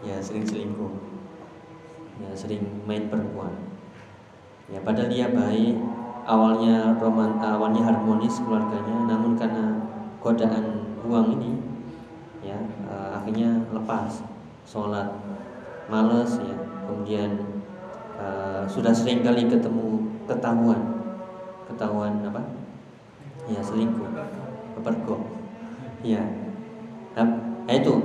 ya 0.01 0.17
sering 0.17 0.41
selingkuh 0.41 0.89
ya 2.17 2.33
sering 2.33 2.65
main 2.89 3.05
perempuan 3.13 3.53
ya 4.73 4.81
padahal 4.81 5.05
dia 5.05 5.29
baik 5.29 5.77
awalnya 6.25 6.97
roman 6.97 7.37
awalnya 7.37 7.85
harmonis 7.85 8.41
keluarganya 8.41 9.05
namun 9.05 9.37
karena 9.37 9.85
godaan 10.17 10.97
uang 11.05 11.37
ini 11.37 11.61
ya 12.41 12.57
eh, 12.89 13.09
akhirnya 13.13 13.69
lepas 13.69 14.25
sholat. 14.65 15.07
Males 15.87 16.41
ya. 16.41 16.57
Kemudian 16.89 17.29
eh, 18.17 18.63
sudah 18.65 18.91
sering 18.91 19.21
kali 19.21 19.45
ketemu 19.45 20.01
ketahuan. 20.25 20.81
Ketahuan 21.69 22.25
apa? 22.25 22.41
Ya 23.45 23.61
selingkuh. 23.61 24.09
Pepergok 24.75 25.21
ya. 26.01 26.21
Nah, 27.15 27.25
itu. 27.69 27.95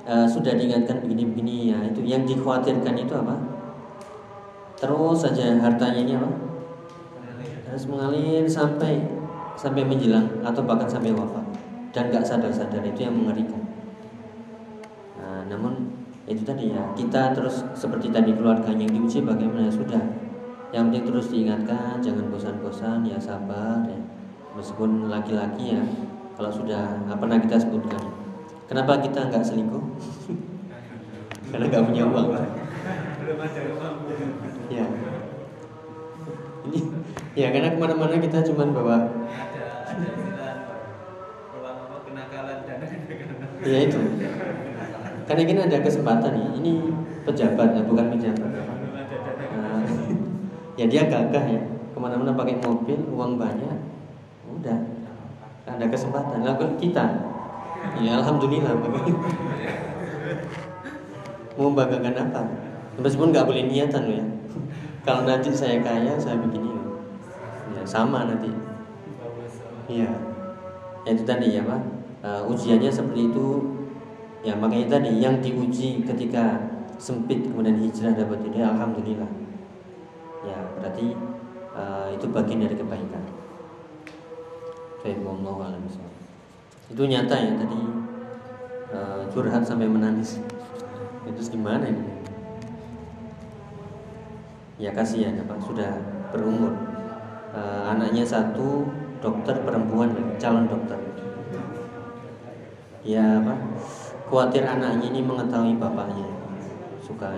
Uh, 0.00 0.24
sudah 0.24 0.56
diingatkan 0.56 1.04
begini-begini 1.04 1.70
ya. 1.70 1.78
Itu 1.86 2.00
yang 2.02 2.24
dikhawatirkan 2.24 2.96
itu 2.98 3.14
apa? 3.14 3.36
Terus 4.80 5.22
saja 5.22 5.60
hartanya 5.60 6.00
ini 6.00 6.12
apa? 6.16 6.28
Harus 7.68 7.84
mengalir 7.84 8.48
sampai 8.48 9.04
sampai 9.60 9.84
menjelang 9.84 10.26
atau 10.40 10.64
bahkan 10.64 10.88
sampai 10.88 11.12
wafat. 11.12 11.44
Dan 11.92 12.08
nggak 12.10 12.24
sadar-sadar 12.26 12.80
itu 12.80 13.06
yang 13.06 13.12
mengerikan 13.12 13.59
namun 15.50 15.90
itu 16.30 16.46
tadi 16.46 16.70
ya 16.70 16.94
kita 16.94 17.34
terus 17.34 17.66
seperti 17.74 18.14
tadi 18.14 18.30
keluarga 18.38 18.70
yang 18.70 18.86
diuji 18.86 19.26
bagaimana 19.26 19.66
ya 19.66 19.72
sudah 19.74 20.02
yang 20.70 20.86
penting 20.86 21.10
terus 21.10 21.26
diingatkan 21.34 21.98
jangan 21.98 22.30
bosan-bosan 22.30 23.02
ya 23.02 23.18
sabar 23.18 23.82
ya 23.90 23.98
meskipun 24.54 25.10
laki-laki 25.10 25.74
ya 25.74 25.82
kalau 26.38 26.54
sudah 26.54 27.02
apa 27.10 27.18
pernah 27.18 27.42
kita 27.42 27.58
sebutkan 27.58 27.98
kenapa 28.70 29.02
kita 29.02 29.26
nggak 29.26 29.42
selingkuh 29.42 29.82
karena 31.50 31.66
nggak 31.66 31.84
punya 31.90 32.04
uang 32.06 32.28
ya 34.70 34.86
ini 36.70 36.80
ya 37.34 37.50
karena 37.50 37.74
ke 37.74 37.78
mana-mana 37.82 38.22
kita 38.22 38.38
cuma 38.46 38.70
bawa 38.70 39.10
ya 43.66 43.78
itu 43.82 43.98
karena 45.30 45.46
ini 45.46 45.62
ada 45.62 45.78
kesempatan 45.78 46.34
nih 46.34 46.46
ini 46.58 46.72
pejabat 47.22 47.78
ya 47.78 47.86
bukan 47.86 48.18
pejabat. 48.18 48.50
Nah, 48.50 49.86
ya 50.82 50.90
dia 50.90 51.06
gagah 51.06 51.44
ya. 51.46 51.62
Ke 51.94 51.98
mana-mana 52.02 52.34
pakai 52.34 52.58
mobil 52.58 52.98
uang 53.14 53.38
banyak 53.38 53.78
udah. 54.58 54.78
Ada 55.70 55.86
kesempatan. 55.86 56.42
Lalu 56.42 56.74
kita? 56.82 57.30
Ya 58.02 58.18
alhamdulillah. 58.18 58.74
Mau 61.54 61.70
banggakan 61.78 62.26
apa? 62.26 62.42
Meskipun 62.98 63.30
nggak 63.30 63.46
boleh 63.46 63.70
niatan 63.70 64.10
loh 64.10 64.18
ya. 64.18 64.26
Kalau 65.06 65.30
nanti 65.30 65.54
saya 65.54 65.78
kaya 65.78 66.18
saya 66.18 66.42
begini 66.42 66.74
ya 67.78 67.86
sama 67.86 68.26
nanti. 68.26 68.50
Iya. 69.86 70.10
Ya, 71.06 71.10
itu 71.14 71.22
tadi 71.22 71.54
ya 71.54 71.62
pak. 71.62 72.02
Uh, 72.20 72.50
ujiannya 72.50 72.90
seperti 72.90 73.30
itu 73.30 73.69
ya 74.40 74.56
makanya 74.56 74.96
tadi 74.96 75.20
yang 75.20 75.40
diuji 75.44 76.00
ketika 76.04 76.56
sempit 77.00 77.48
kemudian 77.48 77.80
hijrah 77.80 78.12
dapat 78.12 78.44
ini 78.44 78.60
alhamdulillah. 78.60 79.30
Ya 80.44 80.56
berarti 80.76 81.16
uh, 81.72 82.08
itu 82.12 82.28
bagian 82.28 82.64
dari 82.64 82.76
kebaikan. 82.76 83.24
Itu 86.92 87.02
nyata 87.08 87.36
ya 87.40 87.52
tadi 87.56 87.80
uh, 88.92 89.22
curhat 89.32 89.64
sampai 89.64 89.88
menangis. 89.88 90.40
Itu 91.24 91.40
gimana 91.48 91.88
ini? 91.88 92.04
Ya 94.80 94.92
kasihan 94.92 95.40
apa 95.40 95.56
sudah 95.60 95.92
berumur. 96.32 96.76
Uh, 97.50 97.82
anaknya 97.88 98.24
satu 98.24 98.88
dokter 99.20 99.56
perempuan 99.64 100.12
calon 100.36 100.68
dokter. 100.68 101.00
Ya 103.00 103.40
apa 103.40 103.56
khawatir 104.30 104.62
anaknya 104.62 105.10
ini 105.10 105.20
mengetahui 105.26 105.74
bapaknya. 105.76 106.24
Suka. 107.02 107.34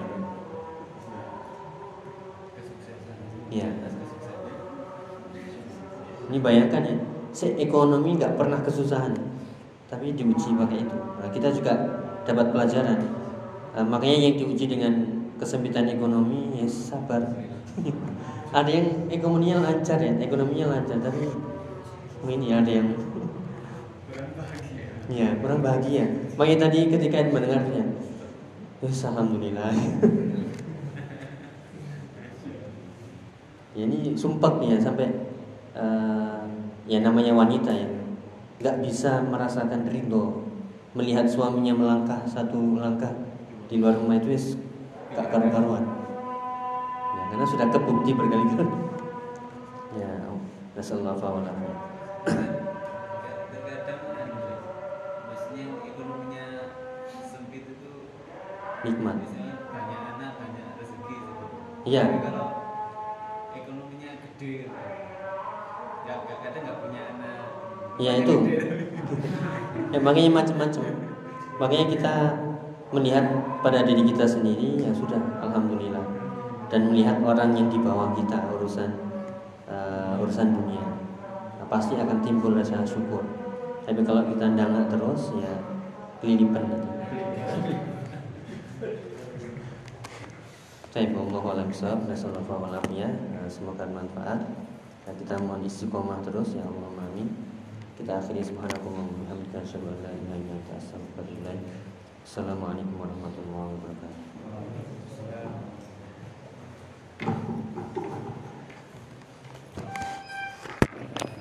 Ya 3.52 3.68
ini 6.32 6.40
bayangkan 6.40 6.80
ya 6.88 6.96
si 7.32 7.52
ekonomi 7.56 8.20
nggak 8.20 8.36
pernah 8.36 8.60
kesusahan. 8.60 9.16
Tapi 9.88 10.16
diuji 10.16 10.56
pakai 10.56 10.88
itu. 10.88 10.96
Nah, 10.96 11.28
kita 11.28 11.52
juga 11.52 11.72
dapat 12.24 12.48
pelajaran. 12.48 12.96
Nah, 13.76 13.84
makanya 13.84 14.24
yang 14.24 14.40
diuji 14.40 14.64
dengan 14.64 15.04
kesempitan 15.36 15.84
ekonomi 15.88 16.56
ya 16.56 16.68
sabar. 16.68 17.20
Ada 18.56 18.68
yang 18.68 18.88
ekonominya 19.08 19.64
lancar 19.64 19.96
ya 19.96 20.12
ekonominya 20.20 20.76
lancar 20.76 21.00
tapi 21.00 21.24
ini 22.28 22.52
ada 22.52 22.68
yang 22.68 22.92
ya 25.10 25.34
kurang 25.42 25.64
bahagia. 25.64 26.06
Makanya 26.38 26.68
tadi 26.68 26.86
ketika 26.92 27.26
mendengarnya 27.30 27.82
ya 27.82 27.86
alhamdulillah. 28.82 29.70
Ya 33.72 33.88
ini 33.88 34.12
sumpah 34.12 34.60
nih 34.60 34.76
ya 34.76 34.78
sampai 34.84 35.08
uh, 35.72 36.44
ya 36.84 37.00
namanya 37.00 37.32
wanita 37.32 37.72
ya 37.72 37.88
nggak 38.60 38.84
bisa 38.84 39.24
merasakan 39.24 39.88
rindu 39.88 40.44
melihat 40.92 41.24
suaminya 41.24 41.72
melangkah 41.72 42.20
satu 42.28 42.76
langkah 42.76 43.10
di 43.72 43.80
luar 43.80 43.96
rumah 43.96 44.20
itu 44.20 44.36
ya 44.36 44.40
gak 45.16 45.32
karu-karuan. 45.32 45.84
Ya 47.16 47.22
karena 47.32 47.46
sudah 47.48 47.66
kebukti 47.72 48.12
berkali-kali. 48.12 48.76
Ya 49.96 50.10
nasallahu 50.76 51.40
nikmat. 58.82 59.16
Iya. 61.82 62.02
Kalau 62.22 62.46
ekonominya 63.54 64.10
gede, 64.22 64.70
ya 66.06 66.14
kadang 66.22 66.62
nggak 66.62 66.78
punya 66.78 67.00
anak. 67.14 67.46
Iya 67.98 68.12
itu. 68.22 68.34
ya, 69.90 69.98
makanya 70.06 70.30
macam-macam. 70.42 70.82
Makanya 71.58 71.86
kita 71.90 72.14
melihat 72.94 73.24
pada 73.62 73.82
diri 73.82 74.02
kita 74.06 74.26
sendiri 74.26 74.78
ya 74.78 74.90
sudah, 74.94 75.18
alhamdulillah. 75.42 76.06
Dan 76.70 76.90
melihat 76.94 77.18
orang 77.22 77.54
yang 77.58 77.68
di 77.68 77.78
bawah 77.82 78.14
kita 78.16 78.38
urusan 78.58 78.90
uh, 79.68 80.22
urusan 80.22 80.56
dunia, 80.56 80.86
nah, 81.60 81.66
pasti 81.68 81.98
akan 81.98 82.18
timbul 82.22 82.54
rasa 82.56 82.82
syukur. 82.86 83.22
Tapi 83.82 84.00
kalau 84.06 84.22
kita 84.30 84.54
nggak 84.54 84.86
terus 84.86 85.34
ya 85.34 85.52
kelilipan 86.22 86.62
nanti. 86.70 86.90
Saya 90.92 91.08
Allah 91.08 91.40
alam. 91.56 91.72
Semoga 93.48 93.88
bermanfaat. 93.88 94.44
Dan 95.08 95.14
kita 95.16 95.40
mohon 95.40 95.64
istiqomah 95.64 96.20
terus 96.20 96.52
ya 96.52 96.68
Allah 96.68 96.92
amin. 97.08 97.32
Kita 97.96 98.20
akhiri 98.20 98.44
subhanallahi 98.44 98.92
wa 98.92 99.08
bihamdihi 99.24 99.56
asyhadu 99.56 99.88
an 99.88 100.04
Assalamualaikum 102.28 103.00
warahmatullahi 103.00 103.72
wabarakatuh. 103.72 104.20